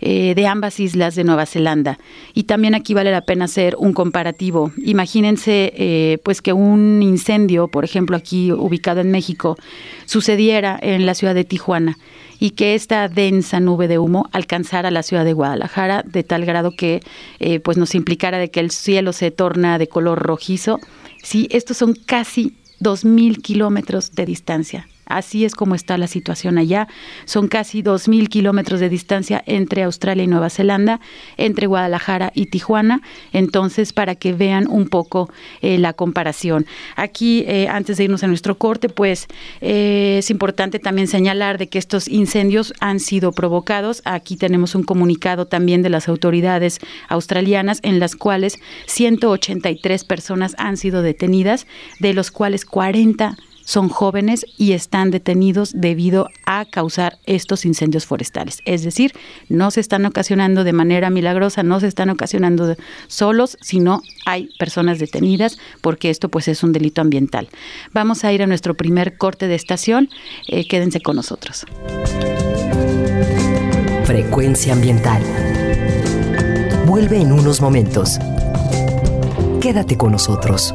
eh, 0.00 0.34
de 0.36 0.46
ambas 0.46 0.78
islas 0.78 1.16
de 1.16 1.24
Nueva 1.24 1.46
Zelanda. 1.46 1.98
Y 2.34 2.44
también 2.44 2.76
aquí 2.76 2.94
vale 2.94 3.10
la 3.10 3.22
pena 3.22 3.46
hacer 3.46 3.74
un 3.78 3.94
comparativo. 3.94 4.70
Imagínense, 4.84 6.20
pues, 6.22 6.40
que 6.40 6.52
un 6.52 7.02
incendio, 7.02 7.66
por 7.66 7.84
ejemplo, 7.84 8.16
aquí 8.16 8.52
ubicado 8.52 9.00
en 9.00 9.10
México, 9.10 9.56
sucediera 10.04 10.78
en 10.80 11.04
la 11.04 11.14
ciudad 11.14 11.34
de 11.34 11.44
Tijuana 11.44 11.98
y 12.42 12.50
que 12.50 12.74
esta 12.74 13.06
densa 13.06 13.60
nube 13.60 13.86
de 13.86 14.00
humo 14.00 14.28
alcanzara 14.32 14.90
la 14.90 15.04
ciudad 15.04 15.24
de 15.24 15.32
Guadalajara 15.32 16.02
de 16.04 16.24
tal 16.24 16.44
grado 16.44 16.72
que 16.76 17.00
eh, 17.38 17.60
pues 17.60 17.78
nos 17.78 17.94
implicara 17.94 18.38
de 18.38 18.50
que 18.50 18.58
el 18.58 18.72
cielo 18.72 19.12
se 19.12 19.30
torna 19.30 19.78
de 19.78 19.86
color 19.86 20.18
rojizo. 20.18 20.80
Sí, 21.22 21.46
estos 21.52 21.76
son 21.76 21.94
casi 21.94 22.56
dos 22.80 23.04
mil 23.04 23.42
kilómetros 23.42 24.16
de 24.16 24.26
distancia 24.26 24.88
Así 25.06 25.44
es 25.44 25.54
como 25.54 25.74
está 25.74 25.98
la 25.98 26.06
situación 26.06 26.58
allá. 26.58 26.88
Son 27.24 27.48
casi 27.48 27.82
2.000 27.82 28.28
kilómetros 28.28 28.80
de 28.80 28.88
distancia 28.88 29.42
entre 29.46 29.82
Australia 29.82 30.24
y 30.24 30.26
Nueva 30.26 30.48
Zelanda, 30.48 31.00
entre 31.36 31.66
Guadalajara 31.66 32.32
y 32.34 32.46
Tijuana. 32.46 33.02
Entonces, 33.32 33.92
para 33.92 34.14
que 34.14 34.32
vean 34.32 34.68
un 34.68 34.88
poco 34.88 35.30
eh, 35.60 35.78
la 35.78 35.92
comparación. 35.92 36.66
Aquí, 36.96 37.44
eh, 37.46 37.68
antes 37.68 37.96
de 37.96 38.04
irnos 38.04 38.22
a 38.22 38.28
nuestro 38.28 38.58
corte, 38.58 38.88
pues 38.88 39.26
eh, 39.60 40.16
es 40.18 40.30
importante 40.30 40.78
también 40.78 41.08
señalar 41.08 41.58
de 41.58 41.68
que 41.68 41.78
estos 41.78 42.08
incendios 42.08 42.72
han 42.80 43.00
sido 43.00 43.32
provocados. 43.32 44.02
Aquí 44.04 44.36
tenemos 44.36 44.74
un 44.74 44.84
comunicado 44.84 45.46
también 45.46 45.82
de 45.82 45.90
las 45.90 46.08
autoridades 46.08 46.78
australianas 47.08 47.80
en 47.82 47.98
las 47.98 48.16
cuales 48.16 48.58
183 48.86 50.04
personas 50.04 50.54
han 50.58 50.76
sido 50.76 51.02
detenidas, 51.02 51.66
de 51.98 52.14
los 52.14 52.30
cuales 52.30 52.64
40 52.64 53.36
son 53.64 53.88
jóvenes 53.88 54.44
y 54.58 54.72
están 54.72 55.10
detenidos 55.10 55.72
debido 55.74 56.28
a 56.46 56.64
causar 56.64 57.18
estos 57.26 57.64
incendios 57.64 58.06
forestales. 58.06 58.60
Es 58.64 58.82
decir, 58.82 59.12
no 59.48 59.70
se 59.70 59.80
están 59.80 60.04
ocasionando 60.04 60.64
de 60.64 60.72
manera 60.72 61.10
milagrosa, 61.10 61.62
no 61.62 61.80
se 61.80 61.86
están 61.86 62.10
ocasionando 62.10 62.76
solos, 63.08 63.56
sino 63.60 64.02
hay 64.26 64.48
personas 64.58 64.98
detenidas 64.98 65.58
porque 65.80 66.10
esto 66.10 66.28
pues 66.28 66.48
es 66.48 66.62
un 66.62 66.72
delito 66.72 67.00
ambiental. 67.00 67.48
Vamos 67.92 68.24
a 68.24 68.32
ir 68.32 68.42
a 68.42 68.46
nuestro 68.46 68.74
primer 68.74 69.16
corte 69.16 69.48
de 69.48 69.54
estación. 69.54 70.08
Eh, 70.48 70.66
quédense 70.66 71.00
con 71.00 71.16
nosotros. 71.16 71.64
Frecuencia 74.04 74.72
ambiental. 74.72 75.22
Vuelve 76.86 77.20
en 77.20 77.32
unos 77.32 77.60
momentos. 77.60 78.18
Quédate 79.60 79.96
con 79.96 80.12
nosotros. 80.12 80.74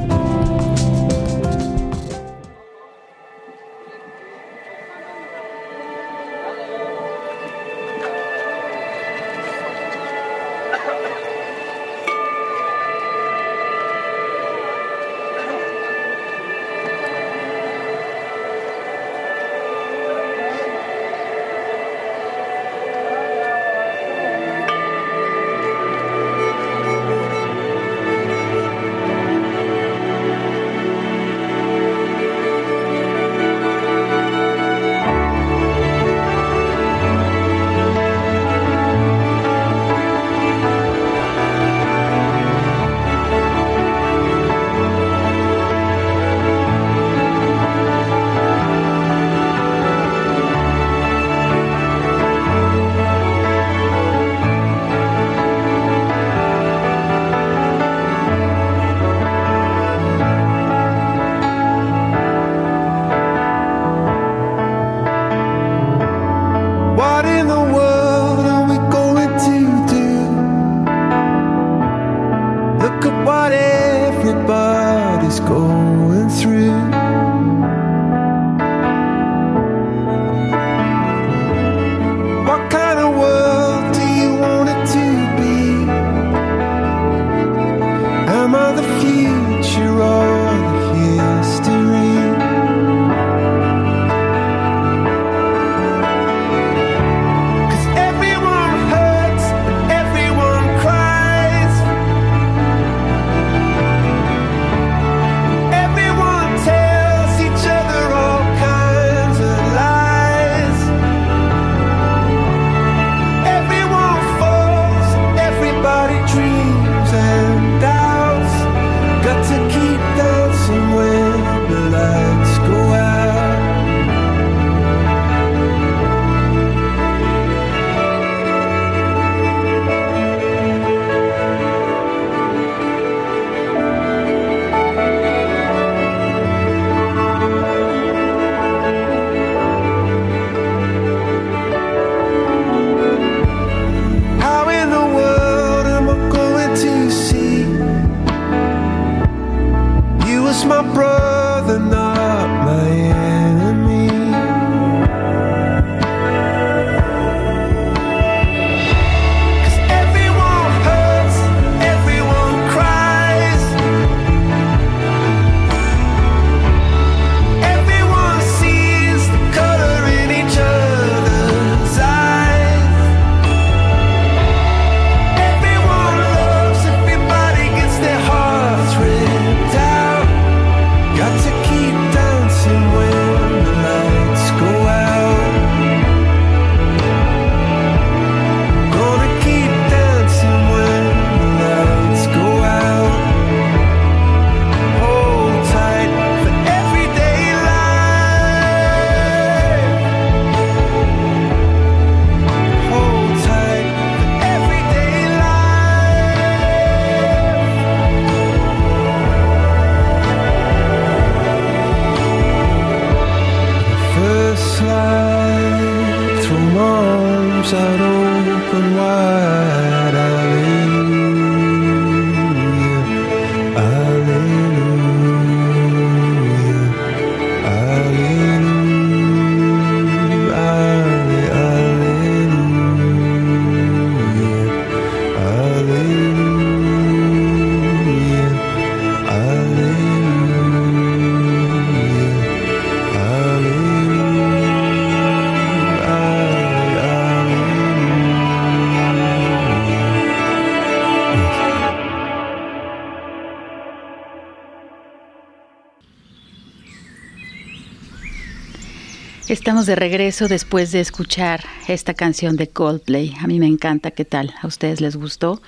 Estamos 259.71 259.85
de 259.85 259.95
regreso 259.95 260.49
después 260.49 260.91
de 260.91 260.99
escuchar 260.99 261.63
esta 261.87 262.13
canción 262.13 262.57
de 262.57 262.67
Coldplay. 262.67 263.35
A 263.39 263.47
mí 263.47 263.57
me 263.57 263.67
encanta, 263.67 264.11
¿qué 264.11 264.25
tal? 264.25 264.53
¿A 264.61 264.67
ustedes 264.67 264.99
les 264.99 265.15
gustó? 265.15 265.61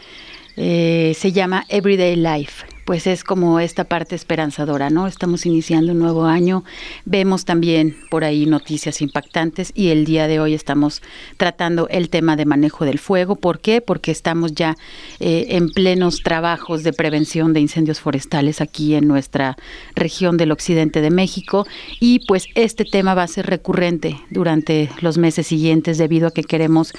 Eh, 0.57 1.15
se 1.17 1.31
llama 1.31 1.63
Everyday 1.69 2.17
Life 2.17 2.72
pues 2.85 3.07
es 3.07 3.23
como 3.23 3.59
esta 3.59 3.85
parte 3.85 4.15
esperanzadora, 4.15 4.89
¿no? 4.89 5.07
Estamos 5.07 5.45
iniciando 5.45 5.93
un 5.93 5.99
nuevo 5.99 6.25
año, 6.25 6.63
vemos 7.05 7.45
también 7.45 7.95
por 8.09 8.23
ahí 8.23 8.45
noticias 8.45 9.01
impactantes 9.01 9.71
y 9.73 9.89
el 9.89 10.05
día 10.05 10.27
de 10.27 10.39
hoy 10.39 10.53
estamos 10.53 11.01
tratando 11.37 11.87
el 11.89 12.09
tema 12.09 12.35
de 12.35 12.45
manejo 12.45 12.83
del 12.85 12.99
fuego. 12.99 13.35
¿Por 13.35 13.59
qué? 13.59 13.79
Porque 13.79 14.11
estamos 14.11 14.53
ya 14.53 14.75
eh, 15.19 15.47
en 15.51 15.69
plenos 15.69 16.21
trabajos 16.23 16.83
de 16.83 16.91
prevención 16.91 17.53
de 17.53 17.61
incendios 17.61 18.01
forestales 18.01 18.59
aquí 18.59 18.95
en 18.95 19.07
nuestra 19.07 19.55
región 19.95 20.35
del 20.35 20.51
occidente 20.51 21.01
de 21.01 21.09
México 21.09 21.65
y 21.99 22.19
pues 22.27 22.47
este 22.55 22.83
tema 22.83 23.13
va 23.13 23.23
a 23.23 23.27
ser 23.27 23.45
recurrente 23.45 24.19
durante 24.29 24.89
los 24.99 25.17
meses 25.17 25.47
siguientes 25.47 25.97
debido 25.97 26.27
a 26.27 26.31
que 26.31 26.43
queremos 26.43 26.93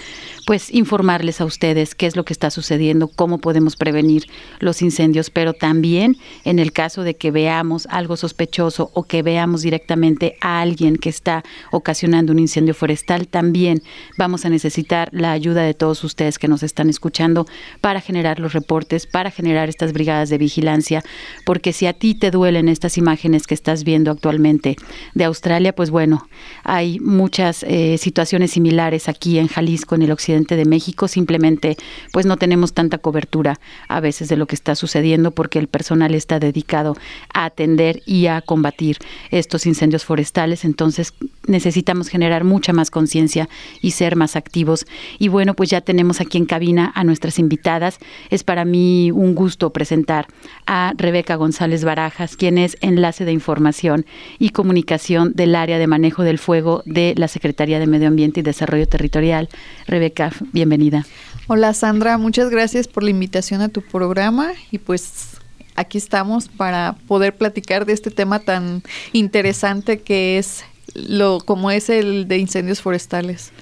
pues 0.47 0.73
informarles 0.73 1.40
a 1.40 1.44
ustedes 1.44 1.94
qué 1.94 2.07
es 2.07 2.16
lo 2.16 2.25
que 2.25 2.33
está 2.33 2.51
sucediendo, 2.51 3.09
cómo 3.09 3.38
podemos 3.38 3.77
prevenir 3.77 4.27
los 4.61 4.81
incendios, 4.81 5.31
pero 5.31 5.53
también 5.53 5.74
también 5.75 6.17
en 6.45 6.61
el 6.61 6.71
caso 6.71 7.03
de 7.03 7.17
que 7.17 7.33
veamos 7.33 7.89
algo 7.91 8.17
sospechoso 8.17 8.93
o 8.95 9.03
que 9.03 9.23
veamos 9.23 9.63
directamente 9.63 10.37
a 10.41 10.61
alguien 10.61 10.97
que 10.97 11.09
está 11.09 11.43
ocasionando 11.73 12.33
un 12.33 12.39
incendio 12.39 12.75
forestal, 12.75 13.27
también 13.27 13.83
vamos 14.17 14.45
a 14.45 14.51
necesitar 14.51 15.09
la 15.11 15.33
ayuda 15.33 15.63
de 15.63 15.75
todos 15.75 16.05
ustedes 16.05 16.39
que 16.39 16.47
nos 16.47 16.63
están 16.63 16.91
escuchando 16.91 17.47
para 17.81 18.01
generar 18.01 18.39
los 18.39 18.53
reportes, 18.53 19.09
para 19.09 19.33
generar 19.33 19.69
estas 19.69 19.93
brigadas 19.93 20.29
de 20.29 20.39
vigilancia, 20.39 21.03
porque 21.45 21.73
si 21.73 21.87
a 21.87 21.93
ti 21.93 22.15
te 22.15 22.31
duelen 22.31 22.69
estas 22.69 22.97
imágenes 22.97 23.49
que 23.49 23.55
estás 23.55 23.83
viendo 23.83 24.13
actualmente 24.13 24.77
de 25.15 25.25
Australia, 25.25 25.75
pues 25.75 25.91
bueno, 25.91 26.29
hay 26.63 27.01
muchas 27.01 27.65
eh, 27.65 27.99
situaciones 27.99 28.53
similares 28.53 29.09
aquí 29.09 29.41
en 29.41 29.49
Jalisco, 29.49 29.97
en 29.97 30.03
el 30.03 30.13
occidente 30.13 30.55
de 30.55 30.67
México, 30.67 31.09
simplemente 31.09 31.77
pues 32.13 32.27
no 32.27 32.37
tenemos 32.37 32.75
tanta 32.75 32.99
cobertura 32.99 33.59
a 33.89 33.99
veces 33.99 34.29
de 34.29 34.37
lo 34.37 34.47
que 34.47 34.55
está 34.55 34.77
sucediendo 34.77 35.33
porque 35.33 35.63
el 35.64 35.68
personal 35.68 36.14
está 36.14 36.38
dedicado 36.38 36.96
a 37.33 37.46
atender 37.46 38.03
y 38.07 38.27
a 38.27 38.42
combatir 38.42 38.98
estos 39.31 39.66
incendios 39.66 40.05
forestales, 40.05 40.64
entonces 40.64 41.14
necesitamos 41.46 42.09
generar 42.09 42.44
mucha 42.44 42.72
más 42.72 42.90
conciencia 42.90 43.48
y 43.81 43.92
ser 43.92 44.16
más 44.16 44.37
activos. 44.37 44.87
Y 45.18 45.29
bueno, 45.29 45.55
pues 45.55 45.70
ya 45.70 45.81
tenemos 45.81 46.20
aquí 46.20 46.38
en 46.38 46.46
cabina 46.46 46.92
a 46.94 47.05
nuestras 47.05 47.38
invitadas. 47.38 47.98
Es 48.31 48.44
para 48.44 48.64
mí 48.64 49.11
un 49.11 49.35
gusto 49.35 49.70
presentar 49.70 50.27
a 50.66 50.92
Rebeca 50.96 51.37
González 51.37 51.85
Barajas, 51.85 52.37
quien 52.37 52.59
es 52.59 52.77
enlace 52.81 53.24
de 53.24 53.33
información 53.33 54.05
y 54.38 54.50
comunicación 54.50 55.33
del 55.35 55.55
área 55.55 55.79
de 55.79 55.87
manejo 55.87 56.22
del 56.22 56.38
fuego 56.38 56.83
de 56.85 57.14
la 57.16 57.29
Secretaría 57.29 57.79
de 57.79 57.87
Medio 57.87 58.09
Ambiente 58.09 58.40
y 58.40 58.42
Desarrollo 58.42 58.87
Territorial. 58.87 59.48
Rebeca, 59.87 60.31
bienvenida. 60.53 61.07
Hola 61.46 61.74
Sandra, 61.74 62.16
muchas 62.16 62.48
gracias 62.48 62.88
por 62.88 63.03
la 63.03 63.11
invitación 63.11 63.61
a 63.61 63.68
tu 63.68 63.83
programa 63.83 64.53
y 64.70 64.79
pues 64.79 65.34
aquí 65.75 65.99
estamos 65.99 66.49
para 66.49 66.97
poder 67.07 67.37
platicar 67.37 67.87
de 67.87 67.93
este 67.93 68.11
tema 68.11 68.39
tan 68.39 68.83
interesante 69.13 70.01
que 70.01 70.39
es 70.39 70.65
lo 70.95 71.41
como 71.41 71.71
es 71.71 71.91
el 71.91 72.29
de 72.29 72.39
incendios 72.39 72.81
forestales. 72.81 73.53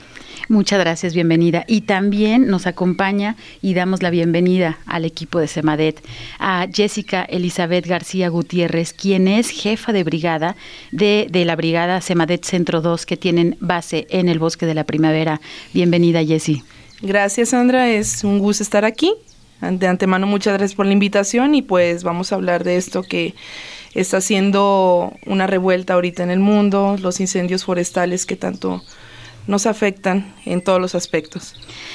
Muchas 0.48 0.80
gracias, 0.80 1.14
bienvenida. 1.14 1.64
Y 1.66 1.82
también 1.82 2.48
nos 2.48 2.66
acompaña 2.66 3.36
y 3.62 3.74
damos 3.74 4.02
la 4.02 4.10
bienvenida 4.10 4.78
al 4.86 5.04
equipo 5.04 5.38
de 5.38 5.46
Semadet 5.46 6.04
a 6.38 6.66
Jessica 6.70 7.22
Elizabeth 7.22 7.86
García 7.86 8.28
Gutiérrez, 8.28 8.92
quien 8.92 9.28
es 9.28 9.50
jefa 9.50 9.92
de 9.92 10.04
brigada 10.04 10.56
de, 10.90 11.26
de 11.30 11.44
la 11.44 11.56
brigada 11.56 12.00
Semadet 12.00 12.44
Centro 12.44 12.82
2, 12.82 13.06
que 13.06 13.16
tienen 13.16 13.56
base 13.60 14.06
en 14.10 14.28
el 14.28 14.38
Bosque 14.38 14.66
de 14.66 14.74
la 14.74 14.84
Primavera. 14.84 15.40
Bienvenida, 15.72 16.24
Jessie. 16.24 16.64
Gracias, 17.00 17.50
Sandra. 17.50 17.88
Es 17.88 18.24
un 18.24 18.38
gusto 18.38 18.62
estar 18.62 18.84
aquí 18.84 19.14
de 19.70 19.86
antemano, 19.86 20.26
muchas 20.26 20.54
gracias 20.54 20.74
por 20.74 20.86
la 20.86 20.92
invitación 20.92 21.54
y 21.54 21.62
pues 21.62 22.02
vamos 22.02 22.32
a 22.32 22.34
hablar 22.34 22.64
de 22.64 22.76
esto 22.76 23.04
que 23.04 23.34
está 23.94 24.16
haciendo 24.16 25.12
una 25.24 25.46
revuelta 25.46 25.94
ahorita 25.94 26.24
en 26.24 26.30
el 26.30 26.40
mundo, 26.40 26.96
los 27.00 27.20
incendios 27.20 27.64
forestales 27.64 28.26
que 28.26 28.34
tanto 28.34 28.82
nos 29.46 29.66
afectan 29.66 30.32
en 30.44 30.62
todos 30.62 30.80
los 30.80 30.94
aspectos. 30.94 31.54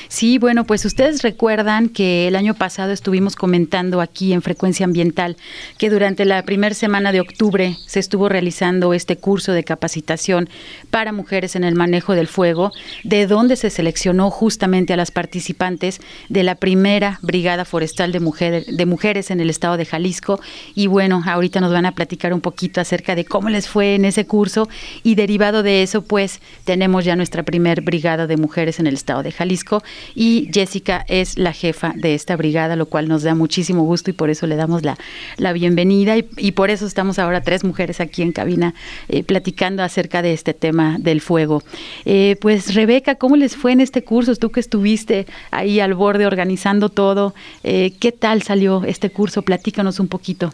Sí, 0.10 0.38
bueno, 0.38 0.65
pues 0.65 0.86
ustedes 0.86 1.21
recuerdan 1.21 1.89
que 1.89 2.27
el 2.27 2.36
año 2.36 2.53
pasado 2.53 2.91
estuvimos 2.91 3.36
comentando 3.36 4.01
aquí 4.01 4.33
en 4.33 4.41
Frecuencia 4.41 4.86
Ambiental 4.86 5.38
que 5.77 5.89
durante 5.89 6.25
la 6.25 6.43
primera 6.43 6.75
semana 6.75 7.12
de 7.12 7.19
octubre 7.19 7.77
se 7.86 7.99
estuvo 7.99 8.29
realizando 8.29 8.93
este 8.93 9.17
curso 9.17 9.51
de 9.51 9.63
capacitación 9.63 10.49
para 10.89 11.12
mujeres 11.12 11.55
en 11.55 11.63
el 11.63 11.75
manejo 11.75 12.13
del 12.13 12.27
fuego, 12.27 12.71
de 13.03 13.27
donde 13.27 13.55
se 13.55 13.69
seleccionó 13.69 14.29
justamente 14.29 14.93
a 14.93 14.97
las 14.97 15.12
participantes 15.12 15.99
de 16.29 16.43
la 16.43 16.55
primera 16.55 17.19
Brigada 17.21 17.65
Forestal 17.65 18.12
de, 18.12 18.65
de 18.67 18.86
Mujeres 18.86 19.31
en 19.31 19.39
el 19.39 19.49
estado 19.49 19.77
de 19.77 19.86
Jalisco. 19.86 20.39
Y 20.75 20.88
bueno, 20.88 21.21
ahorita 21.25 21.60
nos 21.60 21.71
van 21.71 21.86
a 21.86 21.93
platicar 21.93 22.33
un 22.33 22.41
poquito 22.41 22.81
acerca 22.81 23.15
de 23.15 23.25
cómo 23.25 23.49
les 23.49 23.67
fue 23.67 23.95
en 23.95 24.05
ese 24.05 24.25
curso 24.25 24.69
y 25.03 25.15
derivado 25.15 25.63
de 25.63 25.83
eso, 25.83 26.01
pues 26.01 26.41
tenemos 26.63 27.05
ya 27.05 27.15
nuestra 27.15 27.37
primer 27.43 27.82
brigada 27.82 28.28
de 28.28 28.38
mujeres 28.38 28.80
en 28.80 28.88
el 28.88 28.93
estado 28.93 29.23
de 29.23 29.32
Jalisco 29.32 29.84
y 30.15 30.50
Jessica 30.54 31.06
es 31.08 31.38
la 31.38 31.54
jefa 31.54 31.93
de 31.95 32.15
esta 32.15 32.36
brigada, 32.36 32.76
lo 32.76 32.88
cual 32.88 33.08
nos 33.08 33.23
da 33.23 33.36
muchísimo 33.36 33.84
gusto 33.84 34.10
y 34.10 34.13
por 34.13 34.30
eso 34.30 34.47
le 34.47 34.56
damos 34.56 34.84
la, 34.84 34.97
la 35.38 35.54
bienvenida 35.54 36.15
y, 36.17 36.52
por 36.52 36.69
eso 36.69 36.86
estamos 36.88 37.19
ahora 37.19 37.41
tres 37.41 37.63
mujeres 37.63 38.00
aquí 38.00 38.21
en 38.21 38.32
cabina 38.32 38.73
eh, 39.10 39.23
platicando 39.23 39.84
acerca 39.84 40.21
de 40.21 40.34
este 40.34 40.54
tema 40.54 40.97
del 41.00 41.21
fuego. 41.21 41.63
Eh, 42.06 42.36
pues 42.41 42.73
Rebeca, 42.73 43.15
¿cómo 43.15 43.36
les 43.36 43.56
fue 43.56 43.71
en 43.71 43.82
este 43.82 44.04
curso? 44.04 44.36
Tú 44.36 44.50
que 44.50 44.60
estuviste 44.60 45.28
ahí 45.52 45.80
al 45.80 45.93
borde 45.93 46.26
organizando 46.26 46.89
todo, 46.89 47.34
eh, 47.63 47.93
¿qué 48.00 48.12
tal 48.12 48.41
salió 48.41 48.84
este 48.86 49.10
curso? 49.10 49.41
Platícanos 49.41 50.00
un 50.00 50.08
poquito. 50.08 50.54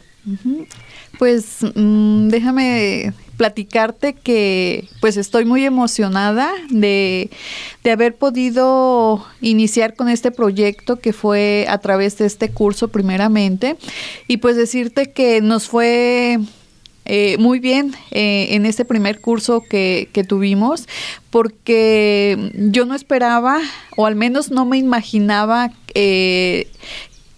Pues 1.19 1.57
mm, 1.75 2.29
déjame 2.29 3.13
platicarte 3.37 4.13
que 4.13 4.87
pues 5.01 5.17
estoy 5.17 5.43
muy 5.43 5.65
emocionada 5.65 6.51
de, 6.69 7.29
de, 7.83 7.91
haber 7.91 8.15
podido 8.15 9.25
iniciar 9.41 9.95
con 9.95 10.07
este 10.07 10.31
proyecto 10.31 10.99
que 10.99 11.13
fue 11.13 11.65
a 11.67 11.79
través 11.79 12.17
de 12.19 12.25
este 12.25 12.49
curso 12.49 12.87
primeramente 12.87 13.75
y 14.27 14.37
pues 14.37 14.55
decirte 14.55 15.11
que 15.11 15.41
nos 15.41 15.67
fue 15.67 16.39
eh, 17.05 17.37
muy 17.37 17.59
bien 17.59 17.93
eh, 18.11 18.47
en 18.51 18.65
este 18.65 18.85
primer 18.85 19.19
curso 19.19 19.61
que, 19.61 20.07
que, 20.13 20.23
tuvimos 20.23 20.87
porque 21.31 22.51
yo 22.53 22.85
no 22.85 22.95
esperaba 22.95 23.59
o 23.97 24.05
al 24.05 24.15
menos 24.15 24.51
no 24.51 24.63
me 24.63 24.77
imaginaba 24.77 25.71
eh, 25.95 26.67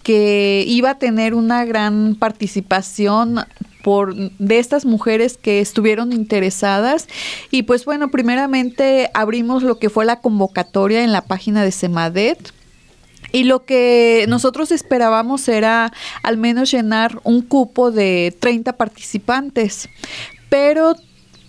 que 0.05 0.63
iba 0.67 0.91
a 0.91 0.99
tener 0.99 1.33
una 1.33 1.65
gran 1.65 2.13
participación 2.13 3.39
por 3.83 4.13
de 4.15 4.59
estas 4.59 4.85
mujeres 4.85 5.35
que 5.35 5.61
estuvieron 5.61 6.13
interesadas 6.13 7.07
y 7.49 7.63
pues 7.63 7.85
bueno, 7.85 8.11
primeramente 8.11 9.09
abrimos 9.15 9.63
lo 9.63 9.79
que 9.79 9.89
fue 9.89 10.05
la 10.05 10.21
convocatoria 10.21 11.03
en 11.03 11.11
la 11.11 11.25
página 11.25 11.63
de 11.63 11.71
Semadet. 11.71 12.53
Y 13.31 13.45
lo 13.45 13.65
que 13.65 14.25
nosotros 14.29 14.71
esperábamos 14.71 15.47
era 15.49 15.91
al 16.21 16.37
menos 16.37 16.71
llenar 16.71 17.19
un 17.23 17.41
cupo 17.41 17.89
de 17.89 18.37
30 18.39 18.77
participantes, 18.77 19.89
pero 20.49 20.95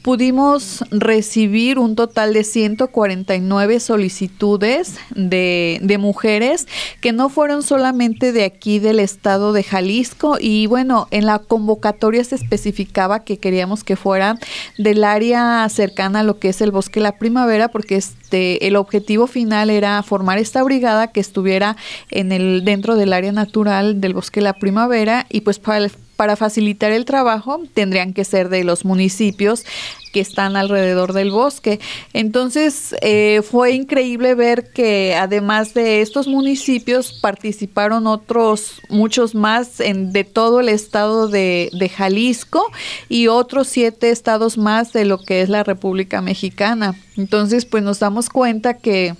pudimos 0.07 0.85
recibir 0.92 1.81
un 1.81 1.97
total 1.97 2.33
de 2.33 2.45
149 2.45 3.81
solicitudes 3.81 5.01
de, 5.16 5.97
mujeres 5.99 6.69
que 7.01 7.11
no 7.11 7.29
fueron 7.29 7.64
solamente 7.64 8.31
de 8.31 8.45
aquí 8.45 8.79
del 8.79 9.01
estado 9.01 9.53
de 9.53 9.64
Jalisco. 9.64 10.37
Y 10.40 10.69
bueno, 10.69 11.09
en 11.11 11.27
la 11.27 11.40
convocatoria 11.40 12.23
se 12.23 12.37
especificaba 12.37 13.25
que 13.25 13.38
queríamos 13.38 13.83
que 13.83 13.97
fueran 13.97 14.38
del 14.79 15.03
área 15.03 15.69
cercana 15.71 16.21
a 16.21 16.23
lo 16.23 16.38
que 16.38 16.51
es 16.51 16.61
el 16.61 16.71
bosque 16.71 17.01
La 17.01 17.19
Primavera 17.19 17.66
porque 17.66 17.97
este 17.97 18.69
el 18.69 18.77
objetivo 18.77 19.27
final 19.27 19.71
era 19.71 20.01
formar 20.05 20.38
esta 20.38 20.62
brigada 20.62 21.09
que 21.09 21.19
estuviera 21.19 21.77
en 22.12 22.31
el 22.31 22.64
dentro 22.64 22.95
del 22.95 23.12
área 23.12 23.33
natural 23.33 24.01
del 24.01 24.14
bosque 24.14 24.40
La 24.40 24.53
Primavera. 24.53 25.27
Y 25.31 25.40
pues 25.40 25.59
para 25.59 25.79
el 25.79 25.90
para 26.16 26.37
facilitar 26.37 26.92
el 26.92 27.05
trabajo 27.05 27.62
tendrían 27.74 28.12
que 28.12 28.24
ser 28.24 28.48
de 28.48 28.64
los 28.64 28.85
municipios 28.85 29.64
que 30.12 30.20
están 30.20 30.57
alrededor 30.57 31.12
del 31.12 31.31
bosque. 31.31 31.79
Entonces 32.14 32.94
eh, 33.02 33.42
fue 33.48 33.72
increíble 33.72 34.35
ver 34.35 34.72
que 34.72 35.14
además 35.14 35.74
de 35.74 36.00
estos 36.00 36.26
municipios 36.26 37.12
participaron 37.12 38.07
otros, 38.07 38.81
muchos 38.88 39.35
más 39.35 39.76
de 39.79 40.24
todo 40.24 40.61
el 40.61 40.70
estado 40.70 41.29
de, 41.29 41.70
de 41.72 41.88
Jalisco 41.88 42.64
y 43.09 43.29
otros 43.29 43.68
siete 43.68 44.11
estados 44.11 44.57
más 44.57 44.92
de 44.92 45.05
lo 45.05 45.18
que 45.18 45.42
es 45.42 45.50
la 45.50 45.64
República 45.64 46.22
Mexicana. 46.22 46.98
Entonces 47.16 47.66
pues 47.66 47.83
nos 47.83 47.98
damos 47.98 48.31
cuenta 48.31 48.79
que 48.79 49.14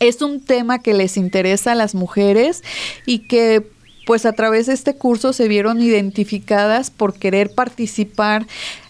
es 0.00 0.22
un 0.22 0.40
tema 0.40 0.80
que 0.80 0.94
les 0.94 1.16
interesa 1.16 1.72
a 1.72 1.74
las 1.74 1.94
mujeres 1.94 2.62
y 3.06 3.20
que 3.20 3.66
pues 4.08 4.24
a 4.24 4.32
través 4.32 4.64
de 4.64 4.72
este 4.72 4.94
curso 4.94 5.34
se 5.34 5.48
vieron 5.48 5.82
identificadas 5.82 6.90
por 6.90 7.12
querer 7.12 7.52
participar 7.52 8.46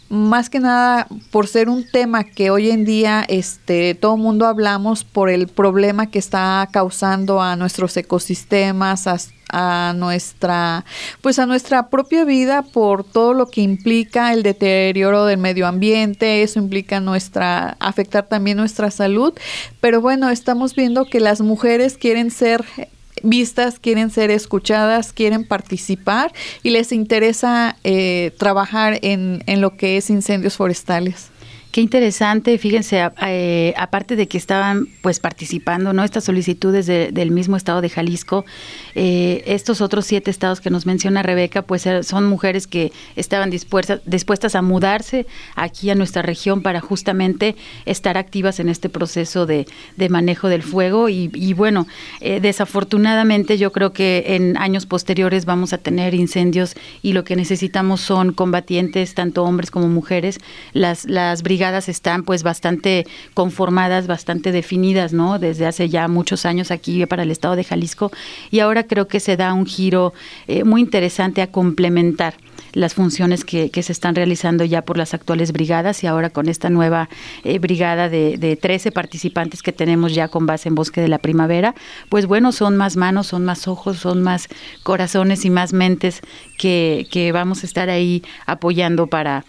más 0.09 0.49
que 0.49 0.61
nada 0.61 1.09
por 1.33 1.49
ser 1.49 1.69
un 1.69 1.85
tema 1.85 2.23
que 2.23 2.53
hoy 2.53 2.71
en 2.71 2.85
día 2.85 3.25
este 3.27 3.97
todo 3.97 4.17
mundo 4.17 4.47
hablamos 4.47 5.03
por 5.03 5.29
el 5.29 5.49
problema 5.49 6.07
que 6.07 6.21
está 6.21 6.69
causando 6.71 7.43
a 7.43 7.57
nuestros 7.57 7.97
ecosistemas 7.97 9.09
a, 9.51 9.93
nuestra 9.97 10.85
pues 11.21 11.41
a 11.41 11.47
nuestra 11.47 11.89
propia 11.89 12.25
vida 12.25 12.63
por 12.63 13.03
todo 13.03 13.35
lo 13.35 13.49
que 13.49 13.63
implica 13.63 14.33
el 14.33 14.45
deterioro 14.45 15.25
del 15.25 15.39
medio 15.39 15.67
ambiente 15.67 16.45
eso 16.45 16.61
implica 16.61 17.01
nuestra 17.01 17.77
afectar 17.81 18.29
también 18.29 18.57
nuestra 18.57 18.93
salud. 18.93 19.35
Pero 19.81 20.01
bueno 20.01 20.31
estamos 20.31 20.77
viendo 20.77 21.07
que 21.07 21.19
las 21.19 21.41
mujeres 21.41 21.99
quieren 21.99 22.31
ser 22.31 22.65
vistas, 23.23 23.79
quieren 23.79 24.11
ser 24.11 24.31
escuchadas, 24.31 25.13
quieren 25.13 25.47
participar 25.47 26.33
y 26.63 26.71
les 26.71 26.93
interesa 26.93 27.77
eh, 27.85 28.33
trabajar 28.39 28.99
en, 29.03 29.43
en 29.47 29.61
lo 29.61 29.77
que 29.77 29.97
es 29.97 30.11
incendios 30.11 30.57
forestales. 30.57 31.31
Qué 31.71 31.83
interesante, 31.83 32.57
fíjense, 32.57 33.11
eh, 33.27 33.75
aparte 33.77 34.17
de 34.17 34.27
que 34.27 34.39
estaban 34.39 34.89
pues 35.03 35.21
participando, 35.21 35.93
¿no? 35.93 36.03
Estas 36.03 36.25
solicitudes 36.25 36.87
del 36.87 37.31
mismo 37.31 37.59
estado 37.59 37.83
de 37.83 37.91
Jalisco, 37.91 38.47
eh, 38.95 39.43
estos 39.45 39.83
otros 39.83 40.07
siete 40.07 40.31
estados 40.31 40.63
que 40.63 40.71
nos 40.71 40.87
menciona 40.87 41.23
Rebeca, 41.23 41.61
pues 41.61 41.87
eh, 41.87 42.05
son 42.05 42.27
mujeres 42.27 42.67
que 42.67 42.91
estaban 43.17 43.51
dispuestas, 43.51 44.01
dispuestas 44.07 44.55
a 44.55 44.63
mudarse 44.63 45.27
aquí 45.57 45.91
a 45.91 45.95
nuestra 45.95 46.23
región 46.23 46.63
para 46.63 46.81
justamente 46.81 47.55
estar 47.85 48.17
activas 48.17 48.61
en 48.61 48.71
este 48.71 48.89
proceso 48.89 49.45
de, 49.45 49.67
manejo 50.09 50.49
del 50.49 50.63
fuego. 50.63 51.11
Y, 51.11 51.31
y 51.35 51.53
bueno, 51.53 51.87
desafortunadamente 52.21 53.59
yo 53.59 53.73
creo 53.73 53.93
que 53.93 54.25
en 54.29 54.57
años 54.57 54.87
posteriores 54.87 55.45
vamos 55.45 55.75
a 55.75 55.79
tener 55.79 56.15
incendios 56.15 56.75
y 57.03 57.13
lo 57.13 57.25
que 57.25 57.37
necesitamos 57.37 58.01
son 58.01 58.33
combatientes, 58.33 59.13
tanto 59.13 59.45
hombres 59.45 59.71
como 59.71 59.89
mujeres. 59.89 60.39
Las, 60.73 61.05
las 61.05 61.43
brigadas 61.43 61.58
están 61.89 62.23
pues 62.23 62.43
bastante 62.43 63.07
conformadas, 63.35 64.07
bastante 64.07 64.53
definidas, 64.53 65.13
¿no? 65.13 65.39
Desde 65.39 65.67
hace 65.67 65.89
ya 65.89 66.09
muchos 66.09 66.47
años 66.47 66.71
aquí 66.71 67.05
para 67.07 67.25
el 67.25 67.31
estado 67.31 67.57
de 67.57 67.65
Jalisco 67.65 68.11
y 68.51 68.61
ahora 68.61 68.85
creo 68.85 69.09
que 69.09 69.21
se 69.21 69.37
da 69.37 69.53
un 69.53 69.67
giro 69.67 70.13
eh, 70.47 70.65
muy 70.65 70.81
interesante 70.81 71.43
a 71.43 71.49
complementar 71.49 72.35
las 72.73 72.95
funciones 72.95 73.45
que, 73.45 73.71
se 73.79 73.93
están 73.93 74.15
realizando 74.15 74.65
ya 74.65 74.83
por 74.83 74.99
las 74.99 75.15
actuales 75.15 75.53
brigadas 75.53 76.03
y 76.03 76.07
ahora 76.07 76.31
con 76.31 76.49
esta 76.49 76.69
nueva 76.69 77.09
eh, 77.45 77.59
brigada 77.59 78.09
de, 78.09 78.37
de 78.37 78.57
13 78.57 78.93
participantes 78.93 79.63
que 79.63 79.73
tenemos 79.73 80.15
ya 80.15 80.29
con 80.29 80.47
base 80.47 80.69
en 80.69 80.75
Bosque 80.75 81.01
de 81.01 81.09
la 81.09 81.19
Primavera, 81.19 81.75
pues 82.09 82.27
bueno, 82.27 82.53
son 82.53 82.77
más 82.77 82.97
manos, 82.97 83.29
son 83.29 83.45
más 83.45 83.69
ojos, 83.69 83.99
son 83.99 84.23
más 84.23 84.49
corazones 84.83 85.45
y 85.45 85.51
más 85.51 85.73
mentes 85.73 86.21
que, 86.59 87.07
que 87.11 87.33
vamos 87.33 87.63
a 87.63 87.67
estar 87.67 87.89
ahí 87.89 88.23
apoyando 88.47 89.07
para 89.07 89.45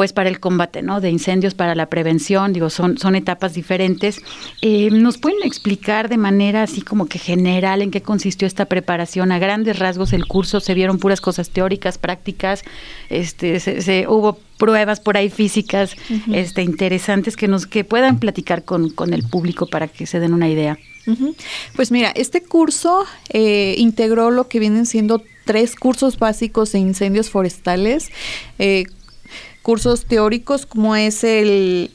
pues 0.00 0.14
para 0.14 0.30
el 0.30 0.40
combate 0.40 0.80
¿no? 0.80 1.02
de 1.02 1.10
incendios, 1.10 1.52
para 1.52 1.74
la 1.74 1.90
prevención, 1.90 2.54
digo, 2.54 2.70
son, 2.70 2.96
son 2.96 3.16
etapas 3.16 3.52
diferentes. 3.52 4.22
Eh, 4.62 4.88
¿Nos 4.90 5.18
pueden 5.18 5.42
explicar 5.44 6.08
de 6.08 6.16
manera 6.16 6.62
así 6.62 6.80
como 6.80 7.04
que 7.04 7.18
general 7.18 7.82
en 7.82 7.90
qué 7.90 8.00
consistió 8.00 8.46
esta 8.46 8.64
preparación? 8.64 9.30
A 9.30 9.38
grandes 9.38 9.78
rasgos 9.78 10.14
el 10.14 10.24
curso, 10.26 10.60
se 10.60 10.72
vieron 10.72 10.98
puras 10.98 11.20
cosas 11.20 11.50
teóricas, 11.50 11.98
prácticas, 11.98 12.62
este, 13.10 13.60
se, 13.60 14.08
hubo 14.08 14.38
pruebas 14.56 15.00
por 15.00 15.18
ahí 15.18 15.28
físicas 15.28 15.94
este, 16.32 16.62
interesantes 16.62 17.36
que 17.36 17.46
nos 17.46 17.66
que 17.66 17.84
puedan 17.84 18.20
platicar 18.20 18.64
con, 18.64 18.88
con 18.88 19.12
el 19.12 19.22
público 19.22 19.66
para 19.66 19.86
que 19.86 20.06
se 20.06 20.18
den 20.18 20.32
una 20.32 20.48
idea. 20.48 20.78
Pues 21.76 21.90
mira, 21.90 22.10
este 22.14 22.42
curso 22.42 23.04
eh, 23.30 23.74
integró 23.76 24.30
lo 24.30 24.48
que 24.48 24.60
vienen 24.60 24.86
siendo 24.86 25.22
tres 25.44 25.74
cursos 25.74 26.18
básicos 26.18 26.72
de 26.72 26.78
incendios 26.78 27.28
forestales. 27.28 28.10
Eh, 28.58 28.84
cursos 29.62 30.06
teóricos 30.06 30.66
como 30.66 30.96
es 30.96 31.24
el 31.24 31.90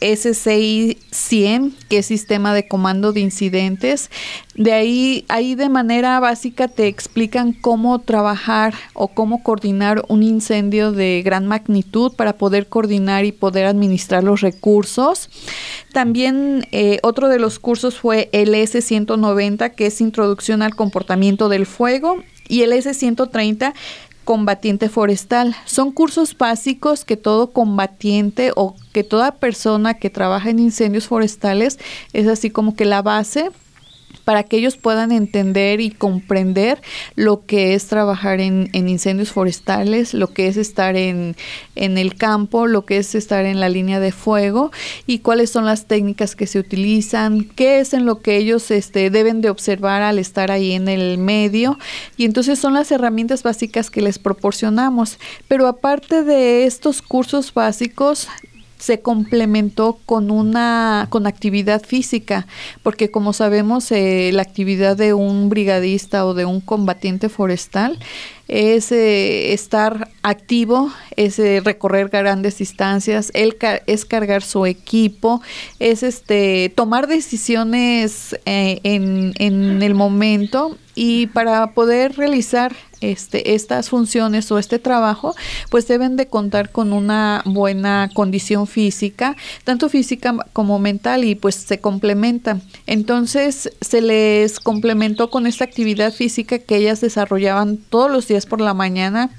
SCI 0.00 0.98
100, 1.10 1.74
que 1.88 1.98
es 1.98 2.06
sistema 2.06 2.54
de 2.54 2.66
comando 2.66 3.12
de 3.12 3.20
incidentes. 3.20 4.10
De 4.54 4.72
ahí, 4.72 5.24
ahí 5.28 5.54
de 5.54 5.68
manera 5.68 6.18
básica 6.20 6.68
te 6.68 6.86
explican 6.86 7.52
cómo 7.52 7.98
trabajar 8.00 8.74
o 8.94 9.08
cómo 9.08 9.42
coordinar 9.42 10.02
un 10.08 10.22
incendio 10.22 10.92
de 10.92 11.22
gran 11.22 11.46
magnitud 11.46 12.12
para 12.14 12.34
poder 12.34 12.68
coordinar 12.68 13.24
y 13.24 13.32
poder 13.32 13.66
administrar 13.66 14.24
los 14.24 14.40
recursos. 14.40 15.28
También 15.92 16.66
eh, 16.72 16.98
otro 17.02 17.28
de 17.28 17.38
los 17.38 17.58
cursos 17.58 17.96
fue 17.96 18.30
el 18.32 18.54
S190, 18.54 19.74
que 19.74 19.86
es 19.86 20.00
Introducción 20.00 20.62
al 20.62 20.74
Comportamiento 20.74 21.48
del 21.48 21.66
Fuego, 21.66 22.16
y 22.48 22.62
el 22.62 22.72
S130 22.72 23.74
combatiente 24.24 24.88
forestal. 24.88 25.56
Son 25.64 25.92
cursos 25.92 26.36
básicos 26.36 27.04
que 27.04 27.16
todo 27.16 27.50
combatiente 27.50 28.52
o 28.54 28.76
que 28.92 29.04
toda 29.04 29.32
persona 29.32 29.94
que 29.94 30.10
trabaja 30.10 30.50
en 30.50 30.58
incendios 30.58 31.06
forestales 31.06 31.78
es 32.12 32.26
así 32.26 32.50
como 32.50 32.74
que 32.74 32.84
la 32.84 33.02
base 33.02 33.50
para 34.30 34.44
que 34.44 34.58
ellos 34.58 34.76
puedan 34.76 35.10
entender 35.10 35.80
y 35.80 35.90
comprender 35.90 36.80
lo 37.16 37.46
que 37.46 37.74
es 37.74 37.88
trabajar 37.88 38.40
en, 38.40 38.70
incendios 38.72 39.32
forestales, 39.32 40.14
lo 40.14 40.32
que 40.32 40.46
es 40.46 40.56
estar 40.56 40.94
en, 40.94 41.34
el 41.74 42.14
campo, 42.14 42.68
lo 42.68 42.86
que 42.86 42.98
es 42.98 43.16
estar 43.16 43.44
en 43.44 43.58
la 43.58 43.68
línea 43.68 43.98
de 43.98 44.12
fuego 44.12 44.70
y 45.04 45.18
cuáles 45.18 45.50
son 45.50 45.64
las 45.64 45.86
técnicas 45.86 46.36
que 46.36 46.46
se 46.46 46.60
utilizan, 46.60 47.42
qué 47.42 47.80
es 47.80 47.92
en 47.92 48.06
lo 48.06 48.22
que 48.22 48.36
ellos 48.36 48.70
este, 48.70 49.10
deben 49.10 49.40
de 49.40 49.50
observar 49.50 50.02
al 50.02 50.20
estar 50.20 50.52
ahí 50.52 50.74
en 50.74 50.86
el 50.86 51.18
medio. 51.18 51.76
Y 52.16 52.24
entonces 52.24 52.60
son 52.60 52.74
las 52.74 52.92
herramientas 52.92 53.42
básicas 53.42 53.90
que 53.90 54.00
les 54.00 54.20
proporcionamos. 54.20 55.18
Pero 55.48 55.66
aparte 55.66 56.22
de 56.22 56.66
estos 56.66 57.02
cursos 57.02 57.52
básicos, 57.52 58.28
se 58.80 59.00
complementó 59.00 59.98
con 60.06 60.30
una 60.30 61.06
con 61.10 61.26
actividad 61.26 61.82
física 61.82 62.46
porque 62.82 63.10
como 63.10 63.32
sabemos 63.32 63.92
eh, 63.92 64.30
la 64.32 64.42
actividad 64.42 64.96
de 64.96 65.12
un 65.12 65.48
brigadista 65.50 66.24
o 66.24 66.34
de 66.34 66.46
un 66.46 66.60
combatiente 66.60 67.28
forestal 67.28 67.98
es 68.50 68.90
eh, 68.90 69.52
estar 69.52 70.08
activo, 70.22 70.92
es 71.14 71.38
eh, 71.38 71.60
recorrer 71.64 72.08
grandes 72.08 72.58
distancias, 72.58 73.30
es 73.32 74.04
cargar 74.04 74.42
su 74.42 74.66
equipo, 74.66 75.40
es 75.78 76.02
este 76.02 76.72
tomar 76.74 77.06
decisiones 77.06 78.36
en, 78.44 79.32
en 79.38 79.82
el 79.82 79.94
momento 79.94 80.76
y 80.96 81.28
para 81.28 81.72
poder 81.74 82.16
realizar 82.16 82.74
este, 83.00 83.54
estas 83.54 83.88
funciones 83.88 84.50
o 84.52 84.58
este 84.58 84.78
trabajo, 84.78 85.34
pues 85.70 85.88
deben 85.88 86.16
de 86.16 86.26
contar 86.26 86.70
con 86.70 86.92
una 86.92 87.42
buena 87.46 88.10
condición 88.12 88.66
física, 88.66 89.36
tanto 89.64 89.88
física 89.88 90.34
como 90.52 90.78
mental, 90.78 91.24
y 91.24 91.34
pues 91.34 91.54
se 91.54 91.80
complementan. 91.80 92.62
Entonces 92.86 93.70
se 93.80 94.02
les 94.02 94.60
complementó 94.60 95.30
con 95.30 95.46
esta 95.46 95.64
actividad 95.64 96.12
física 96.12 96.58
que 96.58 96.76
ellas 96.76 97.00
desarrollaban 97.00 97.78
todos 97.78 98.10
los 98.10 98.28
días 98.28 98.39
por 98.46 98.60
la 98.60 98.74
mañana 98.74 99.30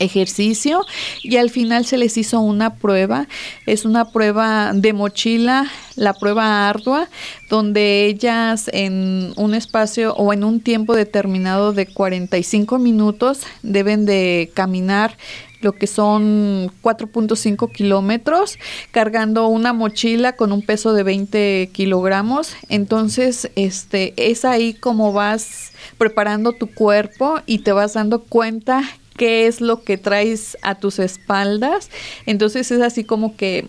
ejercicio 0.00 0.84
y 1.22 1.36
al 1.36 1.50
final 1.50 1.84
se 1.84 1.98
les 1.98 2.16
hizo 2.16 2.40
una 2.40 2.74
prueba, 2.74 3.28
es 3.66 3.84
una 3.84 4.10
prueba 4.10 4.72
de 4.74 4.92
mochila, 4.92 5.70
la 5.94 6.14
prueba 6.14 6.68
ardua, 6.68 7.08
donde 7.48 8.06
ellas 8.06 8.68
en 8.72 9.32
un 9.36 9.54
espacio 9.54 10.14
o 10.14 10.32
en 10.32 10.42
un 10.42 10.60
tiempo 10.60 10.96
determinado 10.96 11.72
de 11.72 11.86
45 11.86 12.78
minutos 12.78 13.42
deben 13.62 14.06
de 14.06 14.50
caminar 14.54 15.16
lo 15.60 15.72
que 15.72 15.86
son 15.86 16.70
4.5 16.82 17.70
kilómetros, 17.72 18.58
cargando 18.90 19.48
una 19.48 19.72
mochila 19.72 20.36
con 20.36 20.52
un 20.52 20.62
peso 20.62 20.92
de 20.92 21.02
20 21.02 21.70
kilogramos. 21.72 22.54
Entonces, 22.68 23.50
este, 23.56 24.14
es 24.16 24.44
ahí 24.44 24.74
como 24.74 25.12
vas 25.12 25.72
preparando 25.98 26.52
tu 26.52 26.66
cuerpo 26.72 27.40
y 27.46 27.58
te 27.58 27.72
vas 27.72 27.94
dando 27.94 28.22
cuenta 28.24 28.82
qué 29.16 29.46
es 29.46 29.60
lo 29.60 29.82
que 29.82 29.98
traes 29.98 30.56
a 30.62 30.76
tus 30.76 30.98
espaldas. 30.98 31.90
Entonces 32.24 32.70
es 32.70 32.80
así 32.80 33.04
como 33.04 33.36
que 33.36 33.66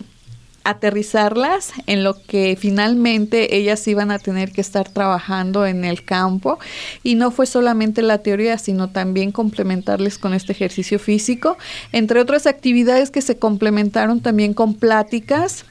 aterrizarlas 0.64 1.72
en 1.86 2.04
lo 2.04 2.22
que 2.22 2.56
finalmente 2.58 3.56
ellas 3.56 3.86
iban 3.88 4.10
a 4.10 4.18
tener 4.18 4.52
que 4.52 4.60
estar 4.60 4.88
trabajando 4.88 5.66
en 5.66 5.84
el 5.84 6.04
campo 6.04 6.58
y 7.02 7.14
no 7.14 7.30
fue 7.30 7.46
solamente 7.46 8.02
la 8.02 8.18
teoría 8.18 8.58
sino 8.58 8.90
también 8.90 9.32
complementarles 9.32 10.18
con 10.18 10.34
este 10.34 10.52
ejercicio 10.52 10.98
físico 10.98 11.56
entre 11.92 12.20
otras 12.20 12.46
actividades 12.46 13.10
que 13.10 13.22
se 13.22 13.38
complementaron 13.38 14.20
también 14.20 14.54
con 14.54 14.74
pláticas 14.74 15.64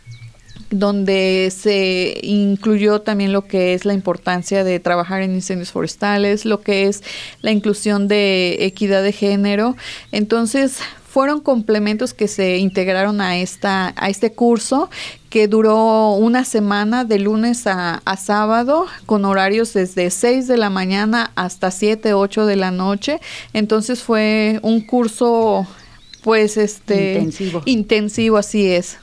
donde 0.72 1.52
se 1.56 2.18
incluyó 2.24 3.02
también 3.02 3.34
lo 3.34 3.46
que 3.46 3.74
es 3.74 3.86
la 3.86 3.94
importancia 3.94 4.64
de 4.64 4.80
trabajar 4.80 5.22
en 5.22 5.36
incendios 5.36 5.72
forestales, 5.72 6.46
lo 6.46 6.62
que 6.62 6.88
es 6.88 7.04
la 7.42 7.52
inclusión 7.52 8.08
de 8.08 8.58
equidad 8.62 9.04
de 9.04 9.12
género. 9.12 9.76
Entonces, 10.14 10.78
fueron 11.12 11.42
complementos 11.42 12.14
que 12.14 12.30
se 12.30 12.58
integraron 12.58 13.20
a 13.20 13.38
esta 13.38 13.94
a 13.98 14.10
este 14.10 14.32
curso 14.32 14.90
que 15.30 15.50
duró 15.50 16.14
una 16.14 16.46
semana 16.46 17.04
de 17.04 17.20
lunes 17.20 17.68
a, 17.68 18.02
a, 18.06 18.16
sábado 18.16 18.86
con 19.06 19.26
horarios 19.26 19.74
desde 19.74 20.10
6 20.10 20.48
de 20.48 20.56
la 20.56 20.70
mañana 20.70 21.32
hasta 21.36 21.70
7, 21.70 22.14
8 22.14 22.46
de 22.46 22.56
la 22.56 22.72
noche. 22.72 23.20
Entonces 23.52 24.04
fue 24.04 24.60
un 24.62 24.82
curso 24.82 25.68
pues 26.24 26.56
este 26.56 27.16
intensivo. 27.16 27.62
Intensivo, 27.66 28.38
así 28.38 28.68
es. 28.68 28.98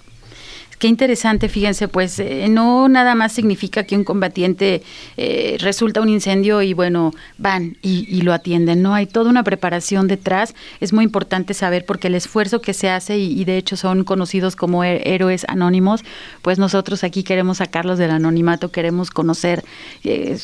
Qué 0.79 0.87
interesante, 0.87 1.49
fíjense, 1.49 1.89
pues 1.89 2.21
eh, 2.21 2.47
no 2.49 2.89
nada 2.89 3.17
más 3.17 3.33
significa 3.33 3.83
que 3.83 3.97
un 3.97 4.05
combatiente 4.05 4.83
eh, 5.17 5.57
resulta 5.59 6.01
un 6.01 6.09
incendio 6.09 6.63
y 6.63 6.73
bueno, 6.73 7.13
van 7.37 7.77
y, 7.83 8.23
lo 8.23 8.33
atienden, 8.33 8.81
¿no? 8.83 8.95
Hay 8.95 9.07
toda 9.07 9.29
una 9.29 9.43
preparación 9.43 10.07
detrás, 10.07 10.55
es 10.81 10.93
muy 10.93 11.03
importante 11.03 11.53
saber 11.53 11.85
porque 11.85 12.07
el 12.07 12.15
esfuerzo 12.15 12.61
que 12.61 12.75
se 12.75 12.91
hace 12.91 13.19
y, 13.19 13.45
de 13.45 13.57
hecho 13.57 13.77
son 13.77 14.05
conocidos 14.05 14.55
como 14.55 14.85
héroes 14.85 15.45
anónimos, 15.49 16.05
pues 16.43 16.61
nosotros 16.61 17.03
aquí 17.03 17.25
queremos 17.25 17.59
sacarlos 17.59 17.99
del 17.99 18.13
anonimato, 18.13 18.71
queremos 18.71 19.11
conocer 19.11 19.65
eh, 20.05 20.39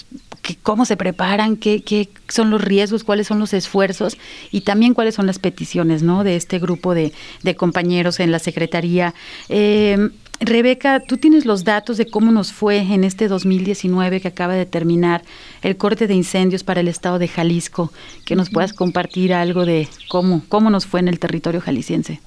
cómo 0.62 0.84
se 0.84 0.96
preparan, 0.96 1.56
qué, 1.56 1.82
qué 1.82 2.08
son 2.28 2.50
los 2.50 2.60
riesgos, 2.60 3.04
cuáles 3.04 3.28
son 3.28 3.38
los 3.38 3.52
esfuerzos 3.54 4.16
y 4.50 4.62
también 4.62 4.94
cuáles 4.94 5.14
son 5.14 5.26
las 5.26 5.38
peticiones, 5.38 6.02
¿no? 6.02 6.24
De 6.24 6.34
este 6.34 6.58
grupo 6.58 6.92
de, 6.92 7.12
compañeros 7.56 8.18
en 8.18 8.32
la 8.32 8.40
Secretaría. 8.40 9.14
Eh, 9.48 10.10
Rebeca, 10.44 11.00
tú 11.00 11.16
tienes 11.16 11.46
los 11.46 11.64
datos 11.64 11.96
de 11.96 12.06
cómo 12.06 12.30
nos 12.30 12.52
fue 12.52 12.78
en 12.78 13.04
este 13.04 13.28
2019 13.28 14.20
que 14.20 14.28
acaba 14.28 14.54
de 14.54 14.66
terminar 14.66 15.22
el 15.62 15.76
corte 15.76 16.06
de 16.06 16.14
incendios 16.14 16.64
para 16.64 16.80
el 16.80 16.88
estado 16.88 17.18
de 17.18 17.28
Jalisco, 17.28 17.92
que 18.24 18.36
nos 18.36 18.50
puedas 18.50 18.72
compartir 18.72 19.32
algo 19.32 19.64
de 19.64 19.88
cómo, 20.08 20.42
cómo 20.48 20.70
nos 20.70 20.86
fue 20.86 21.00
en 21.00 21.08
el 21.08 21.18
territorio 21.18 21.60
jalisciense. 21.60 22.20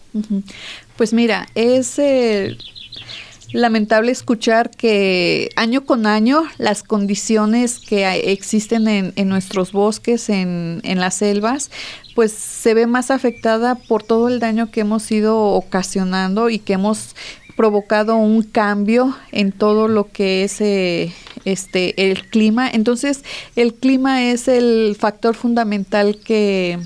Pues 0.96 1.14
mira, 1.14 1.48
es 1.54 2.00
eh, 2.00 2.58
lamentable 3.54 4.12
escuchar 4.12 4.72
que 4.72 5.50
año 5.56 5.86
con 5.86 6.08
año 6.08 6.44
las 6.58 6.84
condiciones 6.84 7.80
que 7.80 8.32
existen 8.32 8.88
en, 8.88 9.14
en 9.16 9.30
nuestros 9.30 9.72
bosques, 9.72 10.30
en, 10.30 10.82
en 10.84 11.00
las 11.00 11.16
selvas, 11.16 11.72
pues 12.16 12.32
se 12.32 12.74
ve 12.74 12.88
más 12.88 13.12
afectada 13.12 13.76
por 13.76 14.02
todo 14.02 14.28
el 14.28 14.40
daño 14.40 14.72
que 14.72 14.82
hemos 14.82 15.12
ido 15.12 15.40
ocasionando 15.40 16.50
y 16.50 16.60
que 16.60 16.74
hemos 16.74 17.16
provocado 17.58 18.16
un 18.16 18.44
cambio 18.44 19.18
en 19.34 19.52
todo 19.52 19.90
lo 19.90 20.10
que 20.10 20.46
es 20.46 20.62
eh, 20.62 21.14
este 21.44 22.10
el 22.10 22.30
clima. 22.30 22.70
Entonces, 22.70 23.24
el 23.58 23.74
clima 23.74 24.24
es 24.24 24.48
el 24.48 24.96
factor 24.98 25.36
fundamental 25.36 26.20
que 26.24 26.80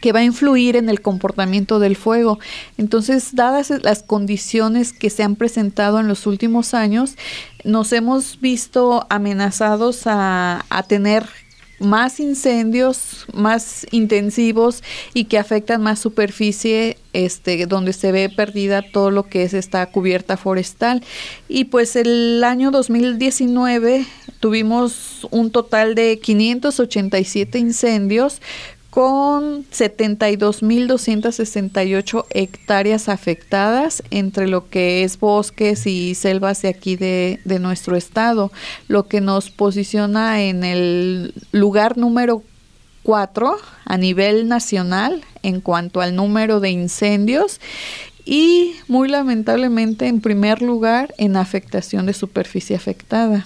que 0.00 0.12
va 0.12 0.20
a 0.20 0.24
influir 0.24 0.76
en 0.76 0.88
el 0.88 1.00
comportamiento 1.00 1.78
del 1.78 1.96
fuego. 1.96 2.38
Entonces, 2.76 3.34
dadas 3.34 3.72
las 3.82 4.02
condiciones 4.02 4.92
que 4.92 5.10
se 5.10 5.22
han 5.22 5.34
presentado 5.34 5.98
en 5.98 6.06
los 6.06 6.26
últimos 6.26 6.74
años, 6.74 7.16
nos 7.64 7.92
hemos 7.92 8.38
visto 8.40 9.06
amenazados 9.08 10.06
a, 10.06 10.64
a 10.68 10.82
tener 10.84 11.26
más 11.78 12.20
incendios 12.20 13.26
más 13.32 13.86
intensivos 13.90 14.82
y 15.14 15.24
que 15.24 15.38
afectan 15.38 15.82
más 15.82 15.98
superficie 15.98 16.96
este 17.12 17.66
donde 17.66 17.92
se 17.92 18.12
ve 18.12 18.28
perdida 18.28 18.82
todo 18.82 19.10
lo 19.10 19.24
que 19.24 19.42
es 19.42 19.54
esta 19.54 19.86
cubierta 19.86 20.36
forestal. 20.36 21.02
Y 21.48 21.64
pues 21.64 21.96
el 21.96 22.42
año 22.44 22.70
2019 22.70 24.06
tuvimos 24.40 25.26
un 25.30 25.50
total 25.50 25.94
de 25.94 26.18
587 26.18 27.58
incendios 27.58 28.40
con 28.96 29.68
72.268 29.72 32.24
hectáreas 32.30 33.10
afectadas 33.10 34.02
entre 34.10 34.48
lo 34.48 34.70
que 34.70 35.04
es 35.04 35.18
bosques 35.18 35.86
y 35.86 36.14
selvas 36.14 36.62
de 36.62 36.68
aquí 36.68 36.96
de, 36.96 37.38
nuestro 37.60 37.94
estado, 37.94 38.50
lo 38.88 39.06
que 39.06 39.20
nos 39.20 39.50
posiciona 39.50 40.44
en 40.44 40.64
el 40.64 41.34
lugar 41.52 41.98
número 41.98 42.42
4 43.02 43.58
a 43.84 43.98
nivel 43.98 44.48
nacional 44.48 45.22
en 45.42 45.60
cuanto 45.60 46.00
al 46.00 46.16
número 46.16 46.60
de 46.60 46.70
incendios 46.70 47.60
y 48.24 48.76
muy 48.88 49.10
lamentablemente 49.10 50.06
en 50.06 50.22
primer 50.22 50.62
lugar 50.62 51.14
en 51.18 51.36
afectación 51.36 52.06
de 52.06 52.14
superficie 52.14 52.74
afectada. 52.74 53.44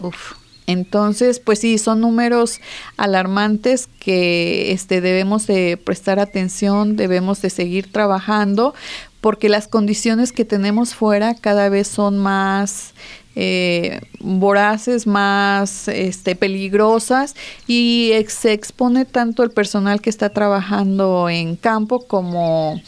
Uf. 0.00 0.39
Entonces, 0.70 1.40
pues 1.40 1.58
sí, 1.58 1.78
son 1.78 2.00
números 2.00 2.60
alarmantes 2.96 3.88
que 3.98 4.72
este, 4.72 5.00
debemos 5.00 5.46
de 5.46 5.76
prestar 5.76 6.20
atención, 6.20 6.96
debemos 6.96 7.42
de 7.42 7.50
seguir 7.50 7.90
trabajando, 7.90 8.74
porque 9.20 9.48
las 9.48 9.68
condiciones 9.68 10.32
que 10.32 10.44
tenemos 10.44 10.94
fuera 10.94 11.34
cada 11.34 11.68
vez 11.68 11.88
son 11.88 12.18
más 12.18 12.94
eh, 13.36 14.00
voraces, 14.18 15.06
más 15.06 15.88
este, 15.88 16.34
peligrosas 16.36 17.36
y 17.66 18.12
se 18.28 18.52
expone 18.52 19.04
tanto 19.04 19.42
el 19.42 19.50
personal 19.50 20.00
que 20.00 20.10
está 20.10 20.30
trabajando 20.30 21.28
en 21.28 21.56
campo 21.56 22.06
como 22.06 22.80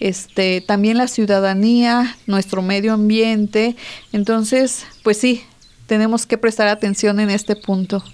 este, 0.00 0.62
también 0.62 0.96
la 0.96 1.06
ciudadanía, 1.06 2.16
nuestro 2.26 2.62
medio 2.62 2.94
ambiente. 2.94 3.76
Entonces, 4.12 4.86
pues 5.02 5.18
sí, 5.18 5.44
tenemos 5.90 6.24
que 6.24 6.38
prestar 6.38 6.68
atención 6.68 7.18
en 7.18 7.30
este 7.30 7.56
punto. 7.56 8.04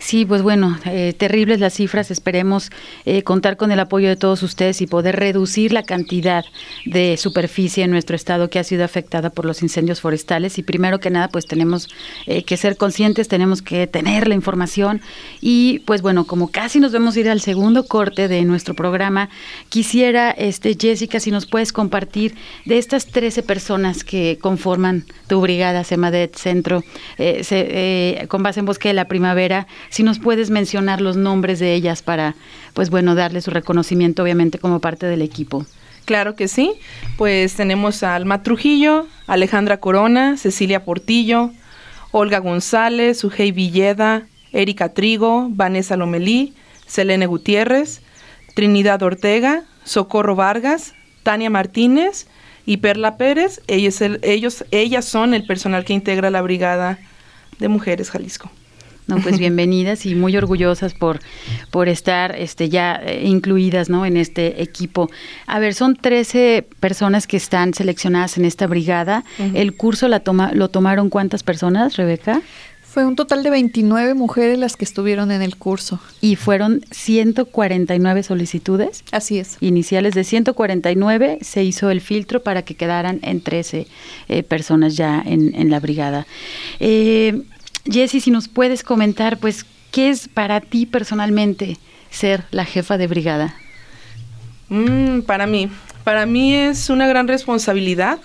Sí, 0.00 0.24
pues 0.24 0.42
bueno, 0.42 0.78
eh, 0.84 1.12
terribles 1.12 1.58
las 1.58 1.74
cifras. 1.74 2.12
Esperemos 2.12 2.70
eh, 3.04 3.24
contar 3.24 3.56
con 3.56 3.72
el 3.72 3.80
apoyo 3.80 4.08
de 4.08 4.16
todos 4.16 4.44
ustedes 4.44 4.80
y 4.80 4.86
poder 4.86 5.16
reducir 5.16 5.72
la 5.72 5.82
cantidad 5.82 6.44
de 6.86 7.16
superficie 7.16 7.82
en 7.82 7.90
nuestro 7.90 8.14
estado 8.14 8.48
que 8.48 8.60
ha 8.60 8.64
sido 8.64 8.84
afectada 8.84 9.30
por 9.30 9.44
los 9.44 9.60
incendios 9.60 10.00
forestales. 10.00 10.56
Y 10.58 10.62
primero 10.62 11.00
que 11.00 11.10
nada, 11.10 11.28
pues 11.28 11.46
tenemos 11.46 11.88
eh, 12.26 12.44
que 12.44 12.56
ser 12.56 12.76
conscientes, 12.76 13.26
tenemos 13.26 13.60
que 13.60 13.88
tener 13.88 14.28
la 14.28 14.36
información. 14.36 15.00
Y 15.40 15.80
pues 15.80 16.00
bueno, 16.00 16.26
como 16.26 16.48
casi 16.48 16.78
nos 16.78 16.92
vemos 16.92 17.16
ir 17.16 17.28
al 17.28 17.40
segundo 17.40 17.84
corte 17.84 18.28
de 18.28 18.44
nuestro 18.44 18.74
programa, 18.74 19.28
quisiera, 19.68 20.30
este 20.30 20.76
Jessica, 20.80 21.18
si 21.18 21.32
nos 21.32 21.46
puedes 21.46 21.72
compartir 21.72 22.36
de 22.66 22.78
estas 22.78 23.06
13 23.06 23.42
personas 23.42 24.04
que 24.04 24.38
conforman 24.40 25.04
tu 25.26 25.40
brigada 25.40 25.82
SEMADET 25.82 26.36
Centro, 26.36 26.84
con 28.28 28.42
base 28.42 28.60
en 28.60 28.66
Bosque 28.66 28.88
de 28.88 28.94
la 28.94 29.06
Primavera 29.06 29.66
si 29.90 30.02
nos 30.02 30.18
puedes 30.18 30.50
mencionar 30.50 31.00
los 31.00 31.16
nombres 31.16 31.58
de 31.58 31.74
ellas 31.74 32.02
para, 32.02 32.34
pues 32.74 32.90
bueno, 32.90 33.14
darle 33.14 33.40
su 33.40 33.50
reconocimiento 33.50 34.22
obviamente 34.22 34.58
como 34.58 34.80
parte 34.80 35.06
del 35.06 35.22
equipo. 35.22 35.66
Claro 36.04 36.34
que 36.36 36.48
sí. 36.48 36.72
Pues 37.18 37.54
tenemos 37.54 38.02
a 38.02 38.14
Alma 38.14 38.42
Trujillo, 38.42 39.06
Alejandra 39.26 39.78
Corona, 39.78 40.38
Cecilia 40.38 40.84
Portillo, 40.84 41.50
Olga 42.12 42.38
González, 42.38 43.18
Sujei 43.18 43.52
Villeda, 43.52 44.26
Erika 44.52 44.94
Trigo, 44.94 45.48
Vanessa 45.50 45.98
Lomelí, 45.98 46.54
Selene 46.86 47.26
Gutiérrez, 47.26 48.00
Trinidad 48.54 49.02
Ortega, 49.02 49.64
Socorro 49.84 50.34
Vargas, 50.34 50.94
Tania 51.22 51.50
Martínez 51.50 52.26
y 52.64 52.78
Perla 52.78 53.18
Pérez. 53.18 53.60
Ellos, 53.66 54.00
ellos, 54.00 54.64
ellas 54.70 55.04
son 55.04 55.34
el 55.34 55.46
personal 55.46 55.84
que 55.84 55.92
integra 55.92 56.30
la 56.30 56.40
Brigada 56.40 56.98
de 57.58 57.68
Mujeres 57.68 58.10
Jalisco. 58.10 58.50
No, 59.08 59.16
pues 59.16 59.38
bienvenidas 59.40 60.06
y 60.06 60.14
muy 60.14 60.36
orgullosas 60.36 60.94
por, 60.94 61.18
por 61.70 61.88
estar 61.88 62.36
este, 62.36 62.68
ya 62.68 63.00
eh, 63.02 63.24
incluidas 63.24 63.88
¿no? 63.88 64.06
en 64.06 64.16
este 64.16 64.62
equipo. 64.62 65.10
A 65.46 65.58
ver, 65.58 65.74
son 65.74 65.96
13 65.96 66.64
personas 66.78 67.26
que 67.26 67.38
están 67.38 67.74
seleccionadas 67.74 68.38
en 68.38 68.44
esta 68.44 68.66
brigada. 68.66 69.24
¿El 69.38 69.74
curso 69.74 70.08
la 70.08 70.20
toma, 70.20 70.52
lo 70.52 70.68
tomaron 70.68 71.08
cuántas 71.08 71.42
personas, 71.42 71.96
Rebeca? 71.96 72.42
Fue 72.82 73.04
un 73.04 73.16
total 73.16 73.42
de 73.42 73.50
29 73.50 74.14
mujeres 74.14 74.58
las 74.58 74.76
que 74.76 74.84
estuvieron 74.84 75.30
en 75.30 75.42
el 75.42 75.56
curso. 75.56 76.00
¿Y 76.20 76.36
fueron 76.36 76.80
149 76.90 78.22
solicitudes? 78.22 79.04
Así 79.12 79.38
es. 79.38 79.58
Iniciales 79.60 80.14
de 80.14 80.24
149 80.24 81.38
se 81.42 81.64
hizo 81.64 81.90
el 81.90 82.00
filtro 82.00 82.42
para 82.42 82.62
que 82.62 82.74
quedaran 82.74 83.20
en 83.22 83.42
13 83.42 83.86
eh, 84.28 84.42
personas 84.42 84.96
ya 84.96 85.22
en, 85.24 85.54
en 85.54 85.70
la 85.70 85.80
brigada. 85.80 86.26
Eh, 86.80 87.42
Jessy, 87.90 88.20
si 88.20 88.30
nos 88.30 88.48
puedes 88.48 88.82
comentar, 88.82 89.38
pues, 89.38 89.64
¿qué 89.90 90.10
es 90.10 90.28
para 90.28 90.60
ti 90.60 90.86
personalmente 90.86 91.78
ser 92.10 92.44
la 92.50 92.64
jefa 92.64 92.98
de 92.98 93.06
brigada? 93.06 93.54
Mm, 94.68 95.20
para 95.20 95.46
mí, 95.46 95.70
para 96.04 96.26
mí 96.26 96.54
es 96.54 96.90
una 96.90 97.06
gran 97.06 97.28
responsabilidad 97.28 98.18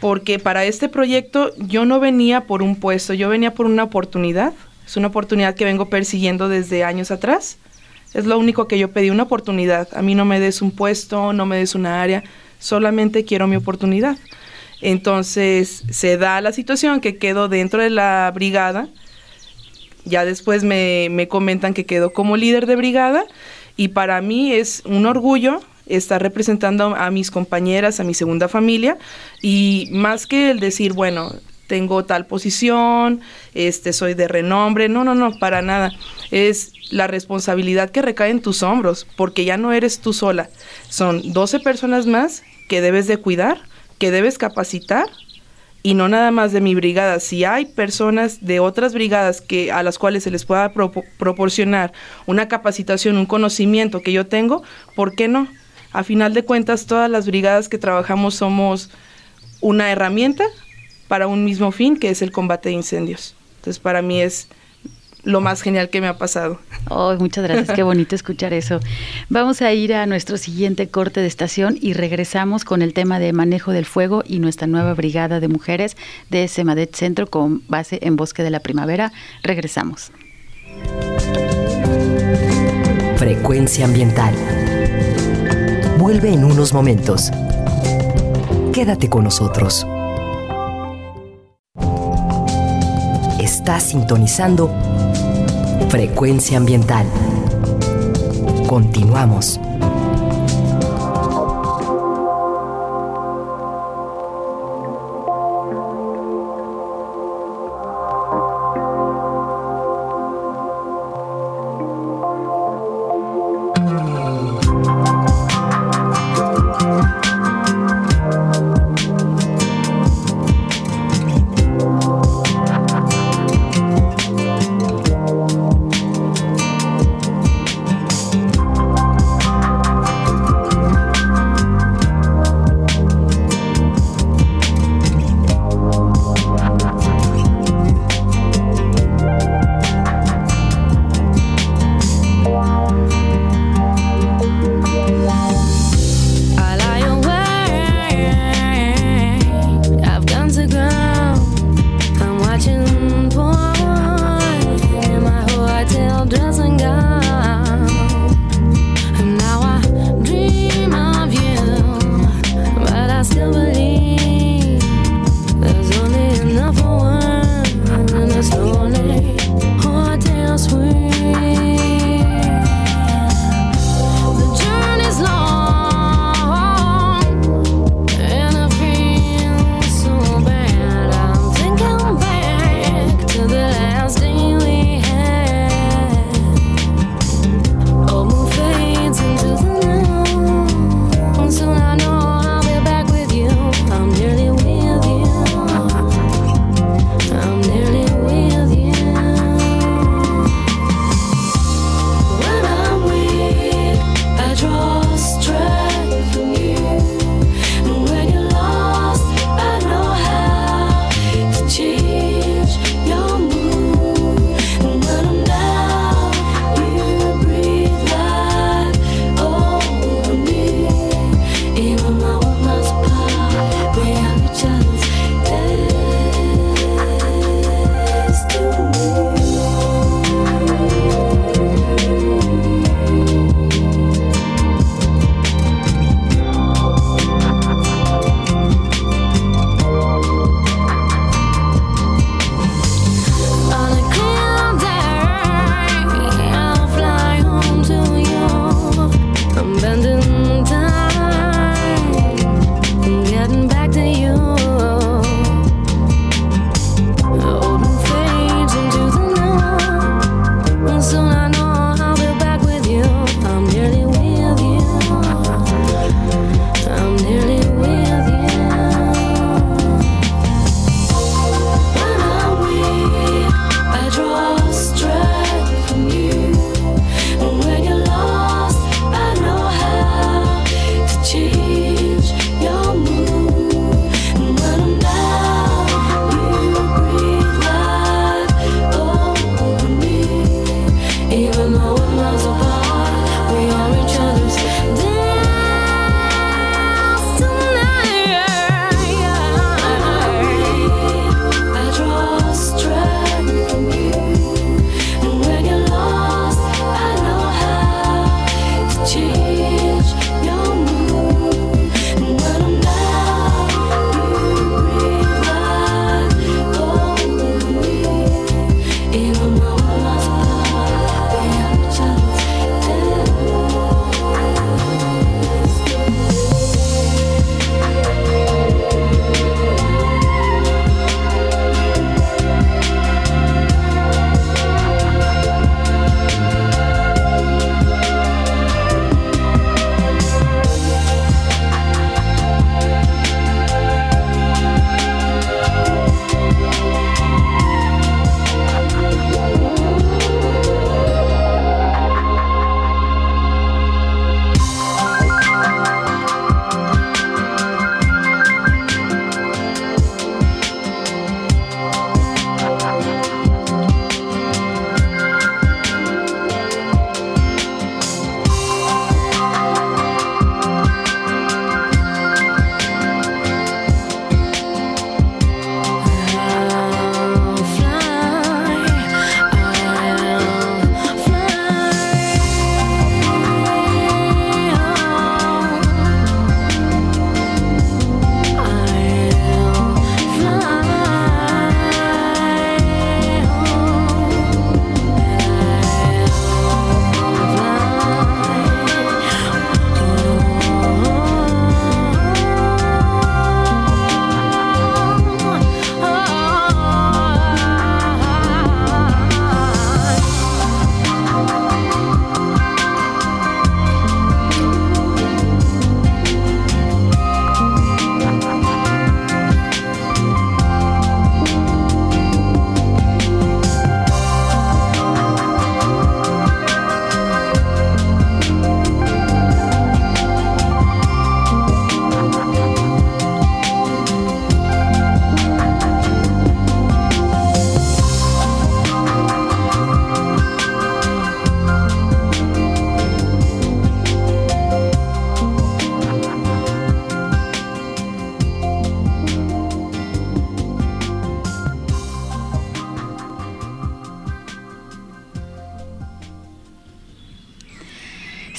porque 0.00 0.38
para 0.38 0.64
este 0.64 0.88
proyecto 0.88 1.52
yo 1.56 1.84
no 1.84 1.98
venía 1.98 2.46
por 2.46 2.62
un 2.62 2.76
puesto, 2.76 3.14
yo 3.14 3.28
venía 3.28 3.54
por 3.54 3.66
una 3.66 3.84
oportunidad. 3.84 4.52
Es 4.86 4.96
una 4.96 5.08
oportunidad 5.08 5.54
que 5.54 5.64
vengo 5.64 5.90
persiguiendo 5.90 6.48
desde 6.48 6.84
años 6.84 7.10
atrás. 7.10 7.58
Es 8.14 8.24
lo 8.24 8.38
único 8.38 8.68
que 8.68 8.78
yo 8.78 8.90
pedí, 8.90 9.10
una 9.10 9.24
oportunidad. 9.24 9.88
A 9.92 10.02
mí 10.02 10.14
no 10.14 10.24
me 10.24 10.40
des 10.40 10.62
un 10.62 10.70
puesto, 10.70 11.32
no 11.32 11.46
me 11.46 11.56
des 11.56 11.74
una 11.74 12.00
área, 12.00 12.22
solamente 12.58 13.24
quiero 13.24 13.46
mi 13.46 13.56
oportunidad. 13.56 14.16
Entonces 14.80 15.84
se 15.90 16.16
da 16.16 16.40
la 16.40 16.52
situación 16.52 17.00
que 17.00 17.16
quedo 17.16 17.48
dentro 17.48 17.82
de 17.82 17.90
la 17.90 18.30
brigada. 18.34 18.88
Ya 20.04 20.24
después 20.24 20.64
me, 20.64 21.08
me 21.10 21.28
comentan 21.28 21.74
que 21.74 21.84
quedo 21.86 22.12
como 22.12 22.36
líder 22.36 22.66
de 22.66 22.76
brigada 22.76 23.24
y 23.76 23.88
para 23.88 24.20
mí 24.22 24.52
es 24.52 24.82
un 24.84 25.06
orgullo 25.06 25.60
estar 25.86 26.22
representando 26.22 26.94
a 26.96 27.10
mis 27.10 27.30
compañeras, 27.30 28.00
a 28.00 28.04
mi 28.04 28.14
segunda 28.14 28.48
familia 28.48 28.98
y 29.42 29.88
más 29.92 30.26
que 30.26 30.50
el 30.50 30.60
decir, 30.60 30.92
bueno, 30.92 31.32
tengo 31.68 32.04
tal 32.04 32.26
posición, 32.26 33.20
este, 33.54 33.92
soy 33.92 34.14
de 34.14 34.26
renombre. 34.26 34.88
No, 34.88 35.04
no, 35.04 35.14
no, 35.14 35.38
para 35.38 35.62
nada. 35.62 35.92
Es 36.32 36.72
la 36.90 37.06
responsabilidad 37.06 37.90
que 37.90 38.02
recae 38.02 38.30
en 38.30 38.40
tus 38.40 38.62
hombros, 38.64 39.06
porque 39.16 39.44
ya 39.44 39.56
no 39.56 39.72
eres 39.72 40.00
tú 40.00 40.12
sola. 40.12 40.48
Son 40.88 41.32
12 41.32 41.60
personas 41.60 42.06
más 42.06 42.42
que 42.68 42.80
debes 42.80 43.06
de 43.06 43.18
cuidar, 43.18 43.60
que 43.98 44.10
debes 44.10 44.38
capacitar 44.38 45.08
y 45.82 45.94
no 45.94 46.08
nada 46.08 46.30
más 46.30 46.52
de 46.52 46.60
mi 46.60 46.74
brigada. 46.74 47.20
Si 47.20 47.44
hay 47.44 47.66
personas 47.66 48.44
de 48.44 48.60
otras 48.60 48.94
brigadas 48.94 49.40
que 49.40 49.70
a 49.72 49.82
las 49.82 49.98
cuales 49.98 50.24
se 50.24 50.30
les 50.30 50.44
pueda 50.44 50.72
proporcionar 51.18 51.92
una 52.26 52.48
capacitación, 52.48 53.16
un 53.16 53.26
conocimiento 53.26 54.02
que 54.02 54.12
yo 54.12 54.26
tengo, 54.26 54.62
¿por 54.94 55.14
qué 55.14 55.28
no? 55.28 55.48
A 55.92 56.04
final 56.04 56.34
de 56.34 56.44
cuentas, 56.44 56.86
todas 56.86 57.10
las 57.10 57.26
brigadas 57.26 57.68
que 57.68 57.78
trabajamos 57.78 58.34
somos 58.34 58.90
una 59.60 59.90
herramienta 59.90 60.44
para 61.08 61.26
un 61.26 61.44
mismo 61.44 61.72
fin, 61.72 61.96
que 61.96 62.10
es 62.10 62.22
el 62.22 62.32
combate 62.32 62.68
de 62.68 62.74
incendios. 62.74 63.34
Entonces, 63.56 63.78
para 63.78 64.02
mí 64.02 64.20
es 64.20 64.48
lo 65.24 65.40
más 65.40 65.62
genial 65.62 65.90
que 65.90 66.00
me 66.00 66.08
ha 66.08 66.16
pasado. 66.16 66.58
Oh, 66.88 67.14
muchas 67.18 67.44
gracias, 67.44 67.74
qué 67.74 67.82
bonito 67.82 68.14
escuchar 68.14 68.52
eso. 68.52 68.80
Vamos 69.28 69.62
a 69.62 69.72
ir 69.72 69.94
a 69.94 70.06
nuestro 70.06 70.36
siguiente 70.36 70.88
corte 70.88 71.20
de 71.20 71.26
estación 71.26 71.76
y 71.80 71.92
regresamos 71.92 72.64
con 72.64 72.82
el 72.82 72.94
tema 72.94 73.18
de 73.18 73.32
manejo 73.32 73.72
del 73.72 73.84
fuego 73.84 74.22
y 74.26 74.38
nuestra 74.38 74.66
nueva 74.66 74.94
brigada 74.94 75.40
de 75.40 75.48
mujeres 75.48 75.96
de 76.30 76.48
Semadet 76.48 76.94
Centro 76.94 77.26
con 77.28 77.62
base 77.68 77.98
en 78.02 78.16
Bosque 78.16 78.42
de 78.42 78.50
la 78.50 78.60
Primavera. 78.60 79.12
Regresamos. 79.42 80.12
Frecuencia 83.16 83.84
ambiental. 83.84 84.34
Vuelve 85.98 86.32
en 86.32 86.44
unos 86.44 86.72
momentos. 86.72 87.30
Quédate 88.72 89.08
con 89.08 89.24
nosotros. 89.24 89.84
Sintonizando 93.76 94.70
Frecuencia 95.90 96.56
ambiental. 96.56 97.06
Continuamos. 98.66 99.60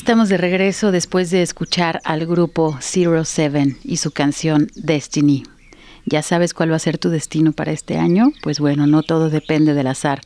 Estamos 0.09 0.29
de 0.29 0.37
regreso 0.37 0.91
después 0.91 1.29
de 1.29 1.43
escuchar 1.43 2.01
al 2.03 2.25
grupo 2.25 2.75
Zero 2.81 3.23
Seven 3.25 3.77
y 3.83 3.97
su 3.97 4.09
canción 4.09 4.67
Destiny. 4.73 5.43
¿Ya 6.07 6.23
sabes 6.23 6.55
cuál 6.55 6.71
va 6.71 6.77
a 6.77 6.79
ser 6.79 6.97
tu 6.97 7.11
destino 7.11 7.51
para 7.51 7.73
este 7.73 7.99
año? 7.99 8.31
Pues 8.41 8.59
bueno, 8.59 8.87
no 8.87 9.03
todo 9.03 9.29
depende 9.29 9.75
del 9.75 9.85
azar. 9.85 10.21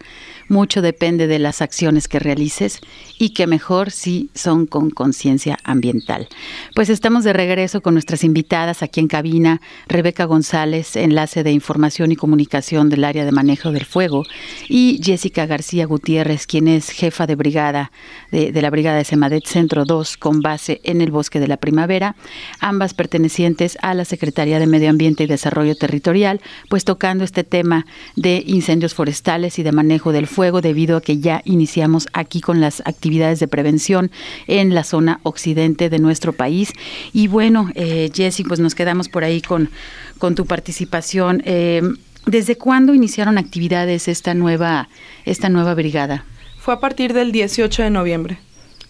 Mucho 0.49 0.81
depende 0.81 1.27
de 1.27 1.39
las 1.39 1.61
acciones 1.61 2.07
que 2.07 2.19
realices 2.19 2.79
y 3.17 3.29
que 3.29 3.47
mejor 3.47 3.91
si 3.91 4.29
son 4.35 4.65
con 4.65 4.89
conciencia 4.89 5.57
ambiental. 5.63 6.27
Pues 6.75 6.89
estamos 6.89 7.23
de 7.23 7.33
regreso 7.33 7.81
con 7.81 7.95
nuestras 7.95 8.23
invitadas 8.23 8.83
aquí 8.83 8.99
en 8.99 9.07
cabina, 9.07 9.61
Rebeca 9.87 10.25
González, 10.25 10.95
enlace 10.95 11.43
de 11.43 11.51
información 11.51 12.11
y 12.11 12.15
comunicación 12.15 12.89
del 12.89 13.03
área 13.03 13.25
de 13.25 13.31
manejo 13.31 13.71
del 13.71 13.85
fuego, 13.85 14.23
y 14.67 14.99
Jessica 15.03 15.45
García 15.45 15.85
Gutiérrez, 15.85 16.45
quien 16.45 16.67
es 16.67 16.89
jefa 16.89 17.25
de 17.25 17.35
brigada 17.35 17.91
de, 18.31 18.51
la 18.61 18.69
brigada 18.69 18.97
de 18.97 19.05
Semadet 19.05 19.45
Centro 19.45 19.85
2 19.85 20.17
con 20.17 20.41
base 20.41 20.81
en 20.83 21.01
el 21.01 21.11
Bosque 21.11 21.39
de 21.39 21.47
la 21.47 21.57
Primavera, 21.57 22.15
ambas 22.59 22.93
pertenecientes 22.93 23.77
a 23.81 23.93
la 23.93 24.05
Secretaría 24.05 24.59
de 24.59 24.67
Medio 24.67 24.89
Ambiente 24.89 25.23
y 25.23 25.27
Desarrollo 25.27 25.75
Territorial, 25.75 26.41
pues 26.69 26.85
tocando 26.85 27.23
este 27.23 27.43
tema 27.43 27.85
de 28.15 28.43
incendios 28.45 28.93
forestales 28.93 29.57
y 29.59 29.63
de 29.63 29.71
manejo 29.71 30.11
del 30.11 30.27
fuego 30.27 30.32
debido 30.61 30.97
a 30.97 31.01
que 31.01 31.19
ya 31.19 31.41
iniciamos 31.45 32.07
aquí 32.13 32.41
con 32.41 32.59
las 32.59 32.81
actividades 32.85 33.39
de 33.39 33.47
prevención 33.47 34.11
en 34.47 34.73
la 34.73 34.83
zona 34.83 35.19
occidente 35.23 35.89
de 35.89 35.99
nuestro 35.99 36.33
país. 36.33 36.73
Y 37.13 37.27
bueno, 37.27 37.69
eh, 37.75 38.09
Jessy, 38.13 38.43
pues 38.43 38.59
nos 38.59 38.75
quedamos 38.75 39.09
por 39.09 39.23
ahí 39.23 39.41
con, 39.41 39.69
con 40.17 40.35
tu 40.35 40.45
participación. 40.45 41.41
Eh, 41.45 41.81
¿Desde 42.25 42.57
cuándo 42.57 42.93
iniciaron 42.93 43.37
actividades 43.37 44.07
esta 44.07 44.33
nueva, 44.33 44.89
esta 45.25 45.49
nueva 45.49 45.73
brigada? 45.75 46.25
Fue 46.57 46.73
a 46.73 46.79
partir 46.79 47.13
del 47.13 47.31
18 47.31 47.83
de 47.83 47.89
noviembre. 47.89 48.39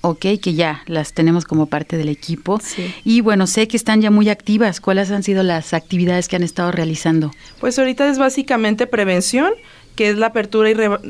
Ok, 0.06 0.26
que 0.42 0.54
ya 0.54 0.84
las 0.86 1.14
tenemos 1.14 1.46
como 1.46 1.68
parte 1.68 1.96
del 1.96 2.10
equipo. 2.10 2.60
Y 3.06 3.22
bueno, 3.22 3.48
sé 3.48 3.70
que 3.70 3.78
están 3.78 4.02
ya 4.02 4.12
muy 4.12 4.28
activas. 4.28 4.82
¿Cuáles 4.82 5.10
han 5.12 5.24
sido 5.24 5.44
las 5.44 5.74
actividades 5.74 6.28
que 6.28 6.36
han 6.36 6.44
estado 6.44 6.74
realizando? 6.74 7.32
Pues 7.62 7.80
ahorita 7.80 8.10
es 8.10 8.20
básicamente 8.20 8.86
prevención, 8.86 9.54
que 9.96 10.10
es 10.10 10.18
la 10.18 10.28
apertura 10.28 10.70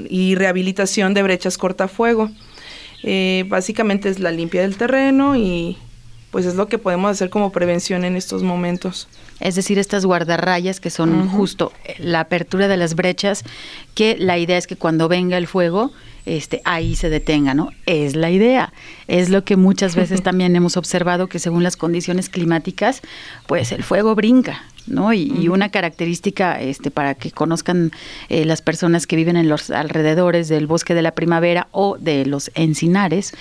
y, 0.10 0.36
rehabilitación 0.36 1.14
de 1.14 1.24
brechas 1.24 1.58
cortafuego. 1.58 2.30
Eh, 3.04 3.46
básicamente 3.48 4.10
es 4.10 4.20
la 4.20 4.32
limpia 4.32 4.62
del 4.62 4.78
terreno 4.78 5.36
y 5.36 5.78
pues 6.32 6.46
es 6.46 6.56
lo 6.56 6.68
que 6.68 6.78
podemos 6.78 7.12
hacer 7.12 7.30
como 7.30 7.52
prevención 7.52 8.06
en 8.06 8.16
estos 8.16 8.42
momentos. 8.44 9.08
Es 9.40 9.56
decir, 9.56 9.78
estas 9.78 10.06
guardarrayas 10.06 10.80
que 10.80 10.90
son 10.90 11.30
justo 11.30 11.72
la 12.00 12.22
apertura 12.22 12.68
de 12.68 12.78
las 12.78 12.96
brechas, 12.96 13.44
que 13.94 14.16
la 14.18 14.38
idea 14.38 14.58
es 14.58 14.66
que 14.66 14.76
cuando 14.76 15.08
venga 15.08 15.38
el 15.38 15.48
fuego, 15.48 15.92
este, 16.26 16.62
ahí 16.64 16.96
se 16.96 17.10
detenga, 17.10 17.54
¿no? 17.54 17.70
Es 17.86 18.16
la 18.16 18.32
idea. 18.32 18.74
Es 19.08 19.30
lo 19.30 19.44
que 19.44 19.58
muchas 19.58 19.96
veces 19.98 20.24
también 20.24 20.56
hemos 20.56 20.78
observado 20.78 21.28
que 21.28 21.40
según 21.40 21.64
las 21.64 21.78
condiciones 21.78 22.30
climáticas, 22.30 23.02
pues 23.48 23.72
el 23.72 23.84
fuego 23.84 24.16
brinca, 24.16 24.64
¿no? 24.88 25.14
Y, 25.14 25.48
una 25.48 25.70
característica, 25.70 26.60
este, 26.60 26.92
para 26.92 27.16
que 27.16 27.32
conozcan 27.32 27.92
eh, 28.30 28.46
las 28.46 28.62
personas 28.62 29.08
que 29.08 29.16
viven 29.16 29.38
en 29.38 29.50
los 29.50 29.70
alrededores 29.70 30.48
del 30.48 30.68
bosque 30.68 30.96
de 30.96 31.02
la 31.02 31.12
primavera 31.12 31.68
o 31.72 31.98
de 32.00 32.26
los 32.26 32.52
encinares, 32.56 33.34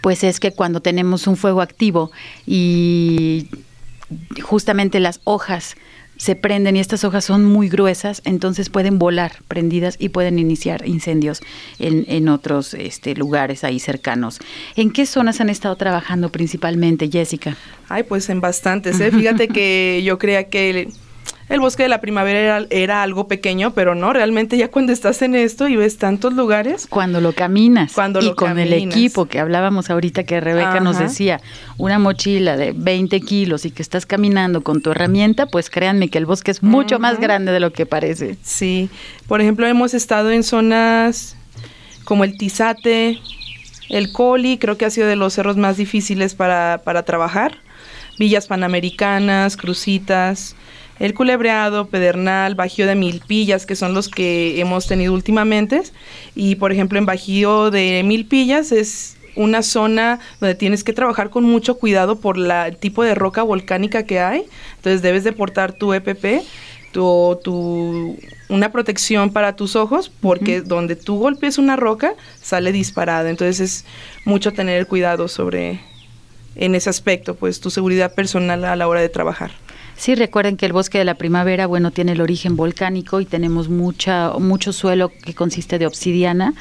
pues 0.00 0.24
es 0.24 0.40
que 0.40 0.52
cuando 0.52 0.80
tenemos 0.80 1.26
un 1.26 1.36
fuego 1.36 1.62
activo 1.62 2.10
y 2.46 3.48
justamente 4.42 5.00
las 5.00 5.20
hojas 5.24 5.76
se 6.24 6.36
prenden 6.36 6.74
y 6.74 6.80
estas 6.80 7.04
hojas 7.04 7.26
son 7.26 7.44
muy 7.44 7.68
gruesas, 7.68 8.22
entonces 8.24 8.70
pueden 8.70 8.98
volar 8.98 9.32
prendidas 9.46 9.96
y 9.98 10.08
pueden 10.08 10.38
iniciar 10.38 10.88
incendios 10.88 11.42
en, 11.78 12.06
en 12.08 12.30
otros 12.30 12.72
este, 12.72 13.14
lugares 13.14 13.62
ahí 13.62 13.78
cercanos. 13.78 14.38
¿En 14.74 14.90
qué 14.90 15.04
zonas 15.04 15.42
han 15.42 15.50
estado 15.50 15.76
trabajando 15.76 16.32
principalmente, 16.32 17.10
Jessica? 17.10 17.58
Ay, 17.90 18.04
pues 18.04 18.30
en 18.30 18.40
bastantes. 18.40 18.98
¿eh? 19.00 19.10
Fíjate 19.12 19.48
que 19.48 20.00
yo 20.02 20.18
creía 20.18 20.48
que 20.48 20.88
el 21.48 21.60
bosque 21.60 21.82
de 21.82 21.88
la 21.88 22.00
primavera 22.00 22.66
era, 22.70 23.02
algo 23.02 23.28
pequeño, 23.28 23.72
pero 23.72 23.94
no, 23.94 24.12
realmente 24.12 24.56
ya 24.56 24.70
cuando 24.70 24.92
estás 24.92 25.20
en 25.22 25.34
esto 25.34 25.68
y 25.68 25.76
ves 25.76 25.98
tantos 25.98 26.32
lugares. 26.32 26.86
Cuando 26.88 27.20
lo 27.20 27.32
caminas. 27.32 27.92
Cuando 27.92 28.20
y 28.20 28.34
con 28.34 28.58
el 28.58 28.72
equipo 28.72 29.26
que 29.26 29.40
hablábamos 29.40 29.90
ahorita 29.90 30.24
que 30.24 30.40
Rebeca 30.40 30.80
nos 30.80 30.98
decía, 30.98 31.40
una 31.76 31.98
mochila 31.98 32.56
de 32.56 32.72
20 32.72 33.20
kilos 33.20 33.64
y 33.66 33.70
que 33.70 33.82
estás 33.82 34.06
caminando 34.06 34.62
con 34.62 34.80
tu 34.80 34.92
herramienta, 34.92 35.46
pues 35.46 35.68
créanme 35.68 36.08
que 36.08 36.18
el 36.18 36.26
bosque 36.26 36.50
es 36.50 36.62
mucho 36.62 36.98
más 36.98 37.20
grande 37.20 37.52
de 37.52 37.60
lo 37.60 37.72
que 37.72 37.86
parece. 37.86 38.38
Sí, 38.42 38.88
por 39.26 39.40
ejemplo, 39.40 39.66
hemos 39.66 39.94
estado 39.94 40.30
en 40.30 40.42
zonas 40.42 41.36
como 42.04 42.24
el 42.24 42.36
Tizate, 42.38 43.18
el 43.88 44.12
Coli, 44.12 44.58
creo 44.58 44.76
que 44.76 44.84
ha 44.84 44.90
sido 44.90 45.06
de 45.06 45.16
los 45.16 45.34
cerros 45.34 45.56
más 45.56 45.76
difíciles 45.76 46.34
para, 46.34 46.82
para 46.84 47.02
trabajar. 47.02 47.58
Villas 48.18 48.46
Panamericanas, 48.46 49.56
Crucitas, 49.56 50.54
el 50.98 51.14
culebreado, 51.14 51.86
pedernal, 51.86 52.54
bajío 52.54 52.86
de 52.86 52.94
milpillas, 52.94 53.66
que 53.66 53.76
son 53.76 53.94
los 53.94 54.08
que 54.08 54.60
hemos 54.60 54.86
tenido 54.86 55.12
últimamente. 55.12 55.82
Y 56.34 56.56
por 56.56 56.72
ejemplo, 56.72 56.98
en 56.98 57.06
bajío 57.06 57.70
de 57.70 58.02
milpillas 58.04 58.72
es 58.72 59.16
una 59.36 59.62
zona 59.62 60.20
donde 60.40 60.54
tienes 60.54 60.84
que 60.84 60.92
trabajar 60.92 61.30
con 61.30 61.44
mucho 61.44 61.76
cuidado 61.78 62.20
por 62.20 62.38
la, 62.38 62.68
el 62.68 62.76
tipo 62.76 63.02
de 63.02 63.14
roca 63.14 63.42
volcánica 63.42 64.04
que 64.04 64.20
hay. 64.20 64.44
Entonces 64.76 65.02
debes 65.02 65.24
de 65.24 65.32
portar 65.32 65.72
tu 65.72 65.92
EPP, 65.92 66.44
tu, 66.92 67.38
tu, 67.42 68.16
una 68.48 68.70
protección 68.70 69.32
para 69.32 69.56
tus 69.56 69.74
ojos, 69.74 70.10
porque 70.20 70.60
donde 70.60 70.94
tú 70.96 71.18
golpes 71.18 71.58
una 71.58 71.76
roca 71.76 72.14
sale 72.40 72.70
disparada. 72.70 73.28
Entonces 73.30 73.60
es 73.60 73.84
mucho 74.24 74.52
tener 74.52 74.86
cuidado 74.86 75.26
sobre 75.26 75.80
en 76.56 76.76
ese 76.76 76.88
aspecto, 76.88 77.34
pues 77.34 77.60
tu 77.60 77.70
seguridad 77.70 78.14
personal 78.14 78.64
a 78.64 78.76
la 78.76 78.86
hora 78.86 79.00
de 79.00 79.08
trabajar. 79.08 79.63
Sí, 79.96 80.14
recuerden 80.14 80.56
que 80.56 80.66
el 80.66 80.72
bosque 80.72 80.98
de 80.98 81.04
la 81.04 81.14
primavera, 81.14 81.66
bueno, 81.66 81.90
tiene 81.90 82.12
el 82.12 82.20
origen 82.20 82.56
volcánico 82.56 83.20
y 83.20 83.26
tenemos 83.26 83.68
mucha, 83.68 84.32
mucho 84.38 84.72
suelo 84.72 85.10
que 85.10 85.34
consiste 85.34 85.78
de 85.78 85.86
obsidiana 85.86 86.54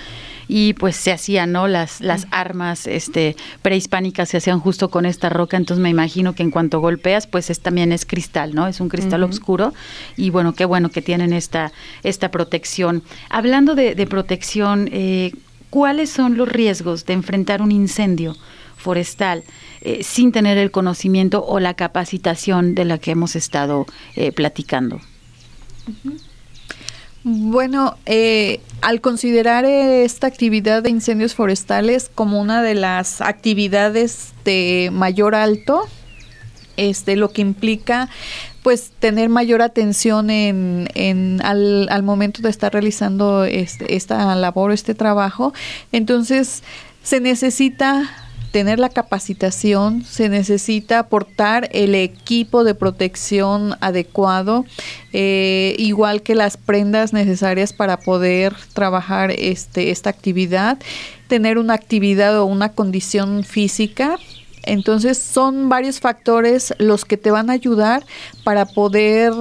y 0.47 0.73
pues 0.73 0.95
se 0.95 1.11
hacían, 1.11 1.51
¿no? 1.51 1.67
Las, 1.67 2.01
las 2.01 2.27
armas 2.31 2.88
este, 2.88 3.36
prehispánicas 3.61 4.29
se 4.29 4.38
hacían 4.38 4.59
justo 4.59 4.89
con 4.89 5.05
esta 5.05 5.29
roca, 5.29 5.57
entonces 5.57 5.81
me 5.81 5.89
imagino 5.89 6.34
que 6.34 6.43
en 6.43 6.51
cuanto 6.51 6.79
golpeas, 6.79 7.27
pues 7.27 7.49
es, 7.49 7.59
también 7.59 7.91
es 7.91 8.05
cristal, 8.05 8.53
¿no? 8.53 8.67
Es 8.67 8.79
un 8.79 8.89
cristal 8.89 9.23
oscuro 9.23 9.73
y 10.17 10.29
bueno, 10.29 10.53
qué 10.53 10.65
bueno 10.65 10.89
que 10.89 11.01
tienen 11.01 11.34
esta, 11.34 11.71
esta 12.03 12.29
protección. 12.29 13.03
Hablando 13.29 13.75
de, 13.75 14.07
protección, 14.07 14.89
eh, 14.91 15.31
¿cuáles 15.69 16.09
son 16.09 16.38
los 16.38 16.49
riesgos 16.49 17.05
de 17.05 17.13
enfrentar 17.13 17.61
un 17.61 17.71
incendio 17.71 18.36
forestal? 18.84 19.43
Eh, 19.81 20.03
sin 20.03 20.31
tener 20.31 20.57
el 20.57 20.69
conocimiento 20.69 21.43
o 21.43 21.59
la 21.59 21.73
capacitación 21.73 22.75
de 22.75 22.86
la 22.86 22.99
que 22.99 23.11
hemos 23.11 23.36
estado 23.36 23.86
eh, 24.15 24.31
platicando. 24.31 25.01
Bueno, 27.23 27.97
eh, 28.05 28.59
al 28.81 29.01
considerar 29.01 29.65
esta 29.65 30.27
actividad 30.27 30.84
de 30.84 30.89
incendios 30.89 31.36
forestales 31.36 32.11
como 32.13 32.39
una 32.41 32.61
de 32.61 32.75
las 32.75 33.21
actividades 33.21 34.34
de 34.43 34.89
mayor 34.91 35.34
alto, 35.34 35.88
este, 36.75 37.15
lo 37.15 37.31
que 37.31 37.41
implica 37.41 38.09
pues 38.61 38.91
tener 38.99 39.29
mayor 39.29 39.61
atención 39.61 40.29
en, 40.29 40.89
en 40.95 41.41
al, 41.43 41.88
al, 41.89 42.03
momento 42.03 42.41
de 42.41 42.49
estar 42.49 42.71
realizando 42.71 43.43
este, 43.43 43.95
esta 43.95 44.34
labor, 44.36 44.71
este 44.71 44.95
trabajo, 44.95 45.53
entonces 45.91 46.63
se 47.03 47.19
necesita 47.19 48.09
tener 48.54 48.78
la 48.78 48.89
capacitación, 48.89 50.04
se 50.04 50.30
necesita 50.30 50.99
aportar 50.99 51.70
el 51.74 51.95
equipo 51.95 52.64
de 52.64 52.76
protección 52.76 53.76
adecuado, 53.82 54.64
eh, 55.12 55.76
igual 55.80 56.22
que 56.22 56.36
las 56.36 56.56
prendas 56.56 57.14
necesarias 57.14 57.74
para 57.74 57.97
poder 57.97 58.56
trabajar 58.74 59.32
este, 59.32 59.89
esta 59.89 60.12
actividad, 60.12 60.78
tener 61.28 61.58
una 61.58 61.74
actividad 61.74 62.38
o 62.39 62.45
una 62.45 62.70
condición 62.70 63.43
física. 63.43 64.20
Entonces 64.62 65.18
son 65.18 65.68
varios 65.68 65.99
factores 65.99 66.76
los 66.78 67.06
que 67.06 67.18
te 67.18 67.32
van 67.32 67.49
a 67.49 67.54
ayudar 67.54 68.06
para 68.43 68.68
poder 68.68 69.34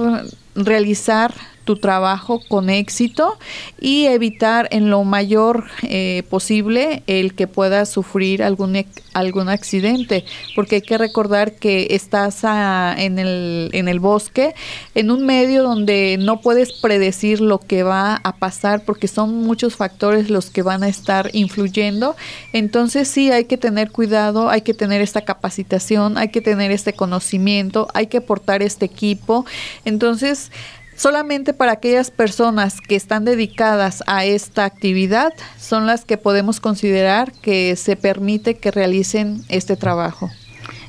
realizar 0.55 1.35
tu 1.63 1.77
trabajo 1.77 2.41
con 2.47 2.69
éxito 2.69 3.37
y 3.79 4.05
evitar 4.05 4.67
en 4.71 4.89
lo 4.89 5.03
mayor 5.03 5.65
eh, 5.83 6.23
posible 6.29 7.03
el 7.07 7.35
que 7.35 7.47
puedas 7.47 7.89
sufrir 7.89 8.43
algún, 8.43 8.85
algún 9.13 9.49
accidente, 9.49 10.25
porque 10.55 10.75
hay 10.75 10.81
que 10.81 10.97
recordar 10.97 11.53
que 11.53 11.87
estás 11.91 12.43
en, 12.43 13.19
el, 13.19 13.69
en 13.73 13.87
el 13.87 13.99
bosque, 13.99 14.53
en 14.95 15.11
un 15.11 15.25
medio 15.25 15.63
donde 15.63 16.17
no 16.19 16.41
puedes 16.41 16.73
predecir 16.73 17.41
lo 17.41 17.59
que 17.59 17.83
va 17.83 18.19
a 18.23 18.35
pasar, 18.35 18.83
porque 18.85 19.07
son 19.07 19.35
muchos 19.35 19.75
factores 19.75 20.29
los 20.29 20.49
que 20.49 20.61
van 20.61 20.83
a 20.83 20.87
estar 20.87 21.29
influyendo. 21.33 22.15
Entonces 22.51 23.07
sí 23.07 23.31
hay 23.31 23.45
que 23.45 23.57
tener 23.57 23.91
cuidado, 23.91 24.49
hay 24.49 24.61
que 24.61 24.73
tener 24.73 25.01
esta 25.01 25.21
capacitación, 25.21 26.17
hay 26.17 26.29
que 26.29 26.41
tener 26.41 26.71
este 26.71 26.93
conocimiento, 26.93 27.87
hay 27.93 28.07
que 28.07 28.21
portar 28.21 28.61
este 28.61 28.85
equipo. 28.85 29.45
Entonces, 29.85 30.51
Solamente 31.03 31.53
para 31.53 31.73
aquellas 31.73 32.11
personas 32.11 32.79
que 32.79 32.95
están 32.95 33.25
dedicadas 33.25 34.05
a 34.07 34.23
esta 34.23 34.63
actividad 34.63 35.33
son 35.59 35.85
las 35.85 36.05
que 36.05 36.17
podemos 36.17 36.61
considerar 36.61 37.33
que 37.33 37.75
se 37.75 37.97
permite 37.97 38.55
que 38.55 38.71
realicen 38.71 39.43
este 39.49 39.75
trabajo. 39.75 40.31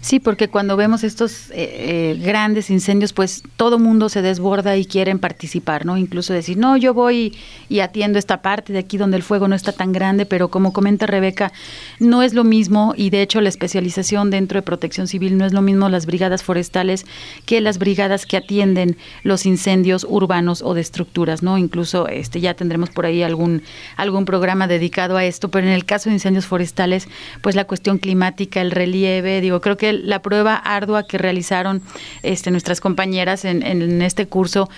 Sí, 0.05 0.20
porque 0.20 0.48
cuando 0.48 0.76
vemos 0.76 1.02
estos 1.02 1.50
eh, 1.50 1.55
eh, 1.55 2.20
grandes 2.22 2.68
incendios, 2.68 3.14
pues 3.14 3.42
todo 3.57 3.78
mundo 3.78 4.11
se 4.11 4.20
desborda 4.20 4.76
y 4.76 4.84
quieren 4.84 5.18
participar, 5.18 5.86
¿no? 5.86 5.96
Incluso 5.96 6.34
decir, 6.34 6.59
no, 6.59 6.76
yo 6.76 6.92
voy 6.92 7.34
y 7.70 7.80
atiendo 7.80 8.18
esta 8.18 8.42
parte 8.42 8.74
de 8.74 8.80
aquí 8.80 8.98
donde 8.98 9.16
el 9.16 9.22
fuego 9.22 9.48
no 9.48 9.57
está 9.57 9.72
tan 9.72 9.92
grande, 9.92 10.26
pero 10.26 10.48
como 10.48 10.74
comenta 10.74 11.07
Rebeca, 11.07 11.52
no 12.00 12.22
es 12.22 12.34
lo 12.34 12.44
mismo 12.44 12.92
y 12.94 13.09
de 13.09 13.22
hecho 13.22 13.40
la 13.40 13.48
especialización 13.48 14.28
dentro 14.28 14.59
de 14.59 14.62
protección 14.62 15.09
civil 15.09 15.38
no 15.38 15.46
es 15.46 15.55
lo 15.55 15.62
mismo 15.62 15.88
las 15.88 16.05
brigadas 16.05 16.42
forestales 16.42 17.07
que 17.46 17.62
las 17.62 17.78
brigadas 17.78 18.26
que 18.26 18.36
atienden 18.36 18.98
los 19.22 19.46
incendios 19.46 20.07
urbanos 20.07 20.61
o 20.61 20.74
de 20.74 20.82
estructuras, 20.82 21.42
¿no? 21.42 21.57
Incluso 21.57 22.09
este 22.09 22.42
ya 22.42 22.52
tendremos 22.52 22.90
por 22.90 23.07
ahí 23.07 23.22
algún 23.22 23.62
algún 23.96 24.26
programa 24.26 24.66
dedicado 24.66 25.16
a 25.16 25.24
esto, 25.24 25.48
pero 25.50 25.66
en 25.66 25.72
el 25.72 25.86
caso 25.86 26.11
de 26.11 26.16
incendios 26.16 26.44
forestales, 26.44 27.09
pues 27.40 27.55
la 27.55 27.64
cuestión 27.64 27.96
climática, 27.96 28.61
el 28.61 28.70
relieve, 28.70 29.40
digo, 29.40 29.62
creo 29.62 29.78
que 29.78 29.93
la 30.03 30.22
prueba 30.22 30.57
ardua 30.57 31.07
que 31.07 31.18
realizaron 31.18 31.82
este, 32.22 32.51
nuestras 32.51 32.80
compañeras 32.80 33.45
en, 33.45 33.62
en 33.62 34.03
este 34.03 34.26
curso 34.26 34.68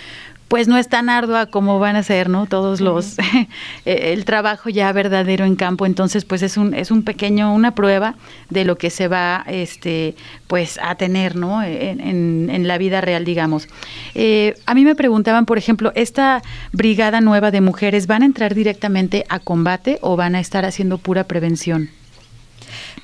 pues 0.47 0.67
no 0.67 0.77
es 0.77 0.87
tan 0.87 1.09
ardua 1.09 1.47
como 1.47 1.79
van 1.79 1.95
a 1.95 2.03
ser, 2.03 2.29
¿no? 2.29 2.45
Todos 2.45 2.79
los 2.79 3.17
eh, 3.85 4.13
el 4.13 4.25
trabajo 4.25 4.69
ya 4.69 4.91
verdadero 4.91 5.45
en 5.45 5.55
campo, 5.55 5.85
entonces 5.85 6.25
pues 6.25 6.41
es 6.41 6.57
un 6.57 6.73
es 6.73 6.91
un 6.91 7.03
pequeño 7.03 7.53
una 7.53 7.75
prueba 7.75 8.15
de 8.49 8.65
lo 8.65 8.77
que 8.77 8.89
se 8.89 9.07
va 9.07 9.43
este 9.47 10.15
pues 10.47 10.79
a 10.81 10.95
tener, 10.95 11.35
¿no? 11.35 11.63
En, 11.63 12.49
en, 12.49 12.67
la 12.67 12.77
vida 12.77 13.01
real, 13.01 13.23
digamos. 13.25 13.67
Eh, 14.15 14.55
a 14.65 14.73
mí 14.73 14.83
me 14.83 14.95
preguntaban, 14.95 15.45
por 15.45 15.57
ejemplo, 15.57 15.91
esta 15.95 16.41
brigada 16.71 17.21
nueva 17.21 17.51
de 17.51 17.61
mujeres 17.61 18.07
van 18.07 18.23
a 18.23 18.25
entrar 18.25 18.55
directamente 18.55 19.25
a 19.29 19.39
combate 19.39 19.99
o 20.01 20.15
van 20.15 20.35
a 20.35 20.39
estar 20.39 20.65
haciendo 20.65 20.97
pura 20.97 21.25
prevención. 21.25 21.89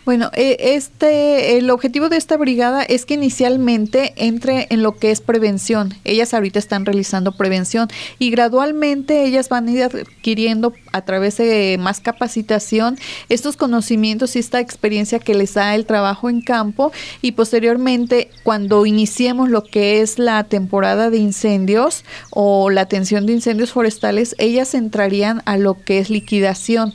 Bueno, 0.05 0.31
eh, 0.33 0.57
este, 0.75 1.57
el 1.57 1.69
objetivo 1.69 2.09
de 2.09 2.17
esta 2.17 2.35
brigada 2.35 2.83
es 2.83 3.05
que 3.05 3.13
inicialmente 3.13 4.13
entre 4.17 4.67
en 4.69 4.83
lo 4.83 4.97
que 4.97 5.11
es 5.11 5.21
prevención. 5.21 5.93
Ellas 6.03 6.33
ahorita 6.33 6.59
están 6.59 6.85
realizando 6.85 7.37
prevención 7.37 7.87
y 8.19 8.29
gradualmente 8.29 9.23
ellas 9.23 9.47
van 9.47 9.67
a 9.67 9.71
ir 9.71 9.83
adquiriendo 9.83 10.73
a 10.91 11.03
través 11.03 11.37
de 11.37 11.77
más 11.79 12.01
capacitación 12.01 12.97
estos 13.29 13.55
conocimientos 13.55 14.35
y 14.35 14.39
esta 14.39 14.59
experiencia 14.59 15.19
que 15.19 15.35
les 15.35 15.53
da 15.53 15.73
el 15.73 15.85
trabajo 15.85 16.29
en 16.29 16.41
campo 16.41 16.91
y 17.21 17.31
posteriormente 17.31 18.29
cuando 18.43 18.85
iniciemos 18.85 19.49
lo 19.49 19.63
que 19.63 20.01
es 20.01 20.19
la 20.19 20.43
temporada 20.43 21.11
de 21.11 21.17
incendios 21.17 22.03
o 22.29 22.69
la 22.69 22.81
atención 22.81 23.25
de 23.25 23.33
incendios 23.33 23.71
forestales, 23.71 24.35
ellas 24.37 24.73
entrarían 24.73 25.41
a 25.45 25.57
lo 25.57 25.81
que 25.81 25.99
es 25.99 26.09
liquidación 26.09 26.93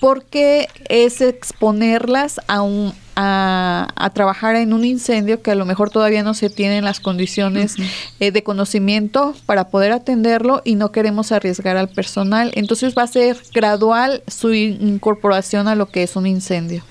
porque 0.00 0.68
es 0.88 1.20
exponerlas 1.20 2.40
a 2.48 2.62
un 2.62 2.92
a, 3.16 4.10
trabajar 4.14 4.56
en 4.56 4.72
un 4.72 4.84
incendio 4.84 5.42
que 5.42 5.50
a 5.50 5.54
lo 5.54 5.66
mejor 5.66 5.90
todavía 5.90 6.22
no 6.22 6.34
se 6.34 6.50
tienen 6.50 6.84
las 6.84 7.00
condiciones 7.00 7.76
eh, 8.18 8.30
de 8.30 8.42
conocimiento 8.42 9.34
para 9.46 9.68
poder 9.68 9.92
atenderlo 9.92 10.62
y 10.64 10.74
no 10.74 10.90
queremos 10.92 11.32
arriesgar 11.32 11.76
al 11.76 11.88
personal. 11.88 12.50
Entonces 12.54 12.94
va 12.96 13.02
a 13.02 13.06
ser 13.06 13.36
gradual 13.52 14.22
su 14.26 14.54
incorporación 14.54 15.68
a 15.68 15.74
lo 15.74 15.86
que 15.86 16.02
es 16.02 16.16
un 16.16 16.26
incendio. 16.26 16.82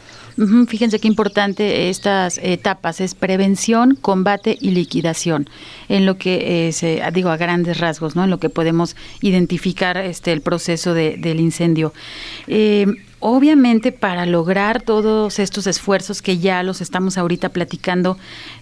Fíjense 0.68 1.00
qué 1.00 1.08
importante 1.08 1.90
estas 1.90 2.38
etapas 2.42 3.02
es 3.02 3.14
prevención, 3.14 3.96
combate 3.96 4.58
y 4.60 4.72
liquidación. 4.72 5.50
En 5.90 6.06
lo 6.06 6.18
que 6.18 6.72
se 6.72 7.04
digo 7.12 7.30
a 7.30 7.38
grandes 7.38 7.80
rasgos, 7.80 8.16
¿no? 8.16 8.24
En 8.24 8.30
lo 8.30 8.40
que 8.40 8.50
podemos 8.50 8.96
identificar 9.22 9.98
este 9.98 10.32
el 10.32 10.42
proceso 10.42 10.94
de, 10.94 11.18
del 11.18 11.40
incendio. 11.40 11.94
Eh, 12.48 12.86
Obviamente 13.22 13.92
para 13.92 14.26
lograr 14.26 14.82
todos 14.82 15.40
estos 15.40 15.68
esfuerzos 15.68 16.22
que 16.22 16.38
ya 16.38 16.64
los 16.64 16.80
estamos 16.80 17.18
ahorita 17.18 17.50
platicando, 17.50 18.18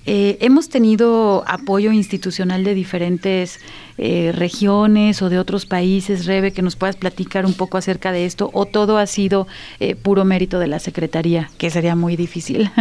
eh, 0.05 0.37
hemos 0.41 0.69
tenido 0.69 1.43
apoyo 1.47 1.91
institucional 1.91 2.63
de 2.63 2.73
diferentes 2.73 3.59
eh, 3.99 4.31
regiones 4.35 5.21
o 5.21 5.29
de 5.29 5.37
otros 5.37 5.65
países. 5.65 6.25
Rebe, 6.25 6.53
que 6.53 6.61
nos 6.61 6.75
puedas 6.75 6.95
platicar 6.95 7.45
un 7.45 7.53
poco 7.53 7.77
acerca 7.77 8.11
de 8.11 8.25
esto, 8.25 8.49
o 8.53 8.65
todo 8.65 8.97
ha 8.97 9.05
sido 9.05 9.47
eh, 9.79 9.95
puro 9.95 10.25
mérito 10.25 10.59
de 10.59 10.67
la 10.67 10.79
Secretaría, 10.79 11.51
que 11.57 11.69
sería 11.69 11.95
muy 11.95 12.15
difícil. 12.15 12.71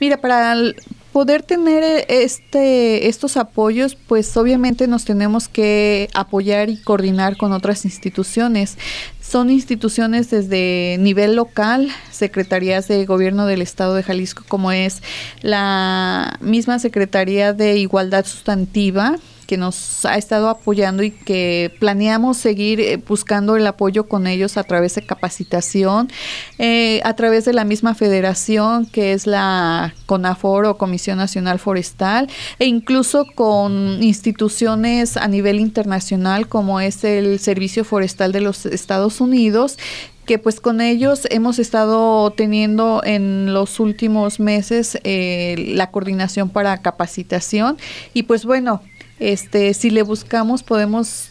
Mira, 0.00 0.18
para 0.18 0.54
poder 1.12 1.42
tener 1.42 2.04
este 2.08 3.08
estos 3.08 3.36
apoyos, 3.36 3.94
pues 3.94 4.36
obviamente 4.36 4.86
nos 4.86 5.04
tenemos 5.04 5.48
que 5.48 6.08
apoyar 6.14 6.68
y 6.70 6.76
coordinar 6.76 7.36
con 7.36 7.52
otras 7.52 7.84
instituciones. 7.84 8.78
Son 9.28 9.50
instituciones 9.50 10.30
desde 10.30 10.96
nivel 11.00 11.36
local, 11.36 11.90
secretarías 12.10 12.88
de 12.88 13.04
gobierno 13.04 13.44
del 13.44 13.60
estado 13.60 13.94
de 13.94 14.02
Jalisco, 14.02 14.42
como 14.48 14.72
es 14.72 15.02
la 15.42 16.38
misma 16.40 16.78
Secretaría 16.78 17.52
de 17.52 17.76
Igualdad 17.76 18.24
Sustantiva, 18.24 19.16
que 19.48 19.56
nos 19.56 20.04
ha 20.04 20.18
estado 20.18 20.50
apoyando 20.50 21.02
y 21.02 21.10
que 21.10 21.72
planeamos 21.80 22.36
seguir 22.36 22.80
eh, 22.80 22.98
buscando 22.98 23.56
el 23.56 23.66
apoyo 23.66 24.06
con 24.06 24.26
ellos 24.26 24.58
a 24.58 24.62
través 24.62 24.94
de 24.94 25.06
capacitación, 25.06 26.10
eh, 26.58 27.00
a 27.02 27.16
través 27.16 27.46
de 27.46 27.54
la 27.54 27.64
misma 27.64 27.94
federación 27.94 28.84
que 28.84 29.14
es 29.14 29.26
la 29.26 29.94
CONAFOR 30.04 30.66
o 30.66 30.76
Comisión 30.76 31.16
Nacional 31.16 31.58
Forestal 31.58 32.28
e 32.58 32.66
incluso 32.66 33.24
con 33.34 34.02
instituciones 34.02 35.16
a 35.16 35.26
nivel 35.28 35.60
internacional 35.60 36.46
como 36.46 36.78
es 36.78 37.02
el 37.04 37.38
Servicio 37.38 37.84
Forestal 37.84 38.32
de 38.32 38.42
los 38.42 38.66
Estados 38.66 39.18
Unidos 39.18 39.78
que 40.26 40.38
pues 40.38 40.60
con 40.60 40.82
ellos 40.82 41.26
hemos 41.30 41.58
estado 41.58 42.30
teniendo 42.32 43.00
en 43.02 43.54
los 43.54 43.80
últimos 43.80 44.40
meses 44.40 44.98
eh, 45.04 45.72
la 45.74 45.90
coordinación 45.90 46.50
para 46.50 46.82
capacitación. 46.82 47.78
Y 48.12 48.24
pues 48.24 48.44
bueno, 48.44 48.82
este, 49.18 49.74
si 49.74 49.90
le 49.90 50.02
buscamos 50.02 50.62
podemos 50.62 51.30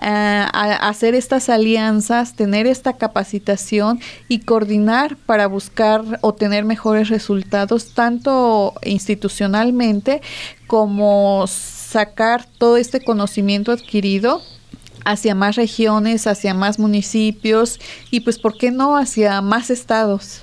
eh, 0.00 0.46
hacer 0.52 1.16
estas 1.16 1.48
alianzas, 1.48 2.34
tener 2.34 2.68
esta 2.68 2.92
capacitación 2.92 4.00
y 4.28 4.40
coordinar 4.40 5.16
para 5.16 5.48
buscar 5.48 6.20
obtener 6.20 6.64
mejores 6.64 7.08
resultados, 7.08 7.94
tanto 7.94 8.74
institucionalmente 8.84 10.22
como 10.68 11.46
sacar 11.48 12.46
todo 12.58 12.76
este 12.76 13.02
conocimiento 13.02 13.72
adquirido 13.72 14.40
hacia 15.04 15.34
más 15.34 15.56
regiones, 15.56 16.28
hacia 16.28 16.54
más 16.54 16.78
municipios 16.78 17.80
y 18.10 18.20
pues, 18.20 18.38
¿por 18.38 18.56
qué 18.56 18.70
no 18.70 18.96
hacia 18.96 19.40
más 19.40 19.68
estados? 19.70 20.42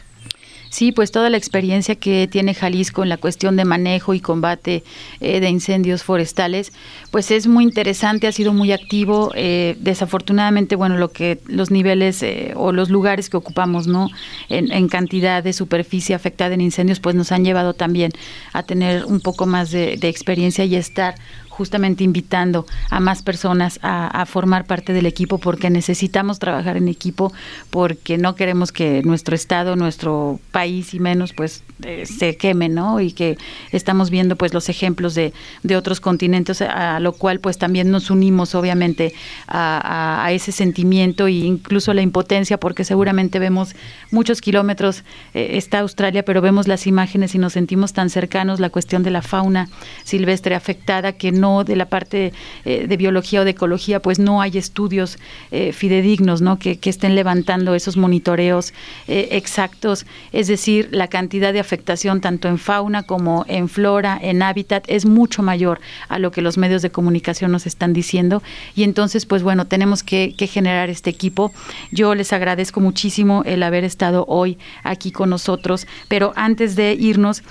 Sí, 0.76 0.92
pues 0.92 1.10
toda 1.10 1.30
la 1.30 1.38
experiencia 1.38 1.96
que 1.96 2.28
tiene 2.30 2.54
Jalisco 2.54 3.02
en 3.02 3.08
la 3.08 3.16
cuestión 3.16 3.56
de 3.56 3.64
manejo 3.64 4.14
y 4.14 4.20
combate 4.20 4.84
eh, 5.22 5.40
de 5.40 5.48
incendios 5.48 6.04
forestales, 6.04 6.74
pues 7.12 7.32
es 7.32 7.48
muy 7.48 7.64
interesante, 7.64 8.28
ha 8.28 8.34
sido 8.34 8.52
muy 8.52 8.74
activo. 8.74 9.32
Eh, 9.36 9.78
desafortunadamente, 9.80 10.76
bueno, 10.76 10.98
lo 10.98 11.14
que 11.14 11.40
los 11.48 11.72
niveles 11.72 12.22
eh, 12.24 12.52
o 12.58 12.74
los 12.74 12.90
lugares 12.90 13.30
que 13.30 13.38
ocupamos, 13.38 13.88
¿no? 13.88 14.10
En, 14.50 14.90
cantidad 14.90 15.42
de 15.42 15.54
superficie 15.54 16.14
afectada 16.14 16.54
en 16.54 16.60
incendios, 16.60 17.00
pues 17.00 17.16
nos 17.16 17.32
han 17.32 17.46
llevado 17.46 17.74
también 17.74 18.12
a 18.52 18.64
tener 18.64 19.06
un 19.06 19.22
poco 19.22 19.46
más 19.46 19.72
de, 19.72 19.96
de 19.96 20.10
experiencia 20.10 20.66
y 20.66 20.76
estar 20.76 21.16
justamente 21.56 22.04
invitando 22.04 22.66
a 22.90 23.00
más 23.00 23.22
personas 23.22 23.80
a, 23.82 24.26
formar 24.26 24.66
parte 24.66 24.92
del 24.92 25.06
equipo 25.06 25.38
porque 25.38 25.70
necesitamos 25.70 26.40
trabajar 26.40 26.76
en 26.76 26.90
equipo 26.90 27.32
porque 27.70 28.18
no 28.18 28.36
queremos 28.36 28.72
que 28.72 29.02
nuestro 29.04 29.36
estado, 29.36 29.76
nuestro 29.76 30.40
país 30.52 30.94
y 30.94 31.00
menos 31.00 31.32
pues 31.32 31.64
eh, 31.84 32.06
se 32.06 32.36
queme, 32.36 32.68
¿no? 32.68 33.00
Y 33.00 33.14
que 33.14 33.38
estamos 33.72 34.10
viendo 34.10 34.36
pues 34.36 34.54
los 34.54 34.68
ejemplos 34.68 35.16
de, 35.16 35.32
de 35.64 35.78
otros 35.78 36.02
continentes 36.02 36.62
a 36.62 37.00
lo 37.00 37.14
cual 37.14 37.40
pues 37.40 37.58
también 37.58 37.90
nos 37.90 38.10
unimos 38.10 38.54
obviamente 38.54 39.14
a, 39.48 40.28
ese 40.32 40.52
sentimiento 40.52 41.28
e 41.28 41.32
incluso 41.32 41.94
la 41.94 42.02
impotencia 42.02 42.60
porque 42.60 42.84
seguramente 42.84 43.40
vemos 43.40 43.76
muchos 44.12 44.42
kilómetros 44.42 45.04
eh, 45.34 45.52
está 45.54 45.80
Australia 45.80 46.24
pero 46.26 46.42
vemos 46.42 46.68
las 46.68 46.88
imágenes 46.88 47.36
y 47.36 47.38
nos 47.38 47.54
sentimos 47.54 47.94
tan 47.94 48.10
cercanos 48.10 48.60
la 48.60 48.70
cuestión 48.70 49.04
de 49.04 49.12
la 49.12 49.22
fauna 49.22 49.70
silvestre 50.04 50.56
afectada 50.56 51.14
que 51.14 51.32
no 51.32 51.45
de 51.64 51.76
la 51.76 51.86
parte 51.86 52.34
eh, 52.66 52.88
de 52.88 52.98
biología 52.98 53.42
o 53.42 53.44
de 53.44 53.52
ecología, 53.52 54.02
pues 54.02 54.18
no 54.18 54.42
hay 54.42 54.58
estudios 54.58 55.18
eh, 55.52 55.72
fidedignos, 55.74 56.42
¿no? 56.42 56.58
Que, 56.58 56.80
estén 56.86 57.16
levantando 57.16 57.74
esos 57.74 57.98
monitoreos 57.98 58.72
eh, 59.08 59.30
exactos, 59.32 60.06
es 60.32 60.48
decir, 60.48 60.88
la 60.92 61.08
cantidad 61.08 61.52
de 61.52 61.60
afectación 61.60 62.22
tanto 62.22 62.48
en 62.48 62.58
fauna 62.58 63.04
como 63.04 63.44
en 63.48 63.68
flora, 63.68 64.18
en 64.22 64.42
hábitat, 64.42 64.84
es 64.88 65.06
mucho 65.06 65.42
mayor 65.42 65.80
a 66.08 66.20
lo 66.20 66.32
que 66.32 66.42
los 66.42 66.58
medios 66.58 66.82
de 66.82 66.92
comunicación 66.92 67.52
nos 67.52 67.66
están 67.66 67.92
diciendo. 67.92 68.42
Y 68.76 68.84
entonces, 68.84 69.26
pues 69.26 69.44
bueno, 69.44 69.66
tenemos 69.66 70.04
que, 70.04 70.36
que 70.38 70.48
generar 70.48 70.90
este 70.90 71.10
equipo. 71.10 71.52
Yo 71.92 72.16
les 72.16 72.32
agradezco 72.34 72.80
muchísimo 72.80 73.44
el 73.46 73.64
haber 73.64 73.84
estado 73.84 74.26
hoy 74.28 74.58
aquí 74.84 75.12
con 75.12 75.30
nosotros, 75.32 75.88
pero 76.08 76.32
antes 76.36 76.76
de 76.76 76.94
irnos, 76.94 77.44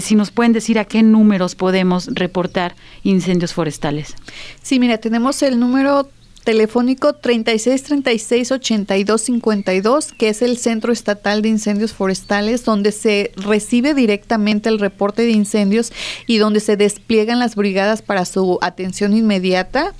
si 0.00 0.14
nos 0.14 0.30
pueden 0.30 0.52
decir 0.52 0.78
a 0.78 0.84
qué 0.84 1.02
números 1.02 1.54
podemos 1.54 2.08
reportar 2.14 2.74
incendios 3.02 3.27
incendios 3.28 3.52
forestales? 3.52 4.14
Sí, 4.62 4.78
mira, 4.78 4.98
tenemos 4.98 5.42
el 5.42 5.60
número 5.60 6.08
telefónico 6.44 7.12
36 7.12 7.82
36 7.82 8.52
82 8.52 9.20
52, 9.20 10.12
que 10.12 10.30
es 10.30 10.40
el 10.40 10.56
Centro 10.56 10.94
Estatal 10.94 11.42
de 11.42 11.50
Incendios 11.50 11.92
Forestales, 11.92 12.64
donde 12.64 12.90
se 12.92 13.32
recibe 13.36 13.92
directamente 13.92 14.70
el 14.70 14.78
reporte 14.78 15.22
de 15.22 15.32
incendios 15.32 15.92
y 16.26 16.38
donde 16.38 16.60
se 16.60 16.78
despliegan 16.78 17.38
las 17.38 17.54
brigadas 17.54 18.00
para 18.00 18.24
su 18.24 18.58
atención 18.62 19.14
inmediata. 19.14 19.92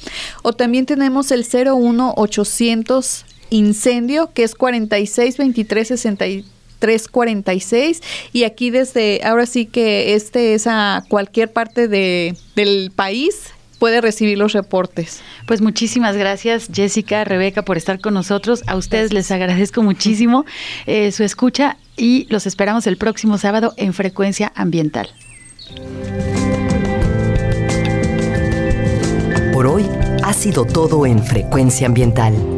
O 0.43 0.55
también 0.55 0.87
tenemos 0.87 1.31
el 1.33 1.45
01 1.45 2.15
800 2.17 3.27
incendio, 3.51 4.33
que 4.33 4.45
es 4.45 4.55
46 4.55 5.37
23 5.37 5.89
63 5.89 6.45
346 6.79 8.03
y 8.33 8.45
aquí 8.45 8.71
desde 8.71 9.21
ahora 9.25 9.47
sí 9.47 9.67
que 9.67 10.15
este 10.15 10.55
es 10.55 10.67
a 10.67 11.05
cualquier 11.09 11.53
parte 11.53 11.89
de, 11.89 12.37
del 12.55 12.93
país 12.95 13.53
puede 13.79 14.01
recibir 14.01 14.39
los 14.39 14.53
reportes. 14.53 15.21
Pues 15.47 15.61
muchísimas 15.61 16.17
gracias 16.17 16.69
Jessica, 16.73 17.25
Rebeca 17.25 17.63
por 17.63 17.77
estar 17.77 18.01
con 18.01 18.15
nosotros. 18.15 18.63
A 18.67 18.77
ustedes 18.77 19.13
les 19.13 19.31
agradezco 19.31 19.83
muchísimo 19.83 20.45
eh, 20.87 21.13
su 21.13 21.25
escucha 21.25 21.77
y 21.97 22.27
los 22.31 22.47
esperamos 22.47 22.87
el 22.87 22.97
próximo 22.97 23.39
sábado 23.39 23.75
en 23.77 23.93
Frecuencia 23.95 24.53
Ambiental. 24.55 25.09
Por 29.53 29.67
hoy 29.67 29.87
ha 30.23 30.33
sido 30.33 30.65
todo 30.65 31.07
en 31.07 31.23
Frecuencia 31.25 31.87
Ambiental. 31.87 32.58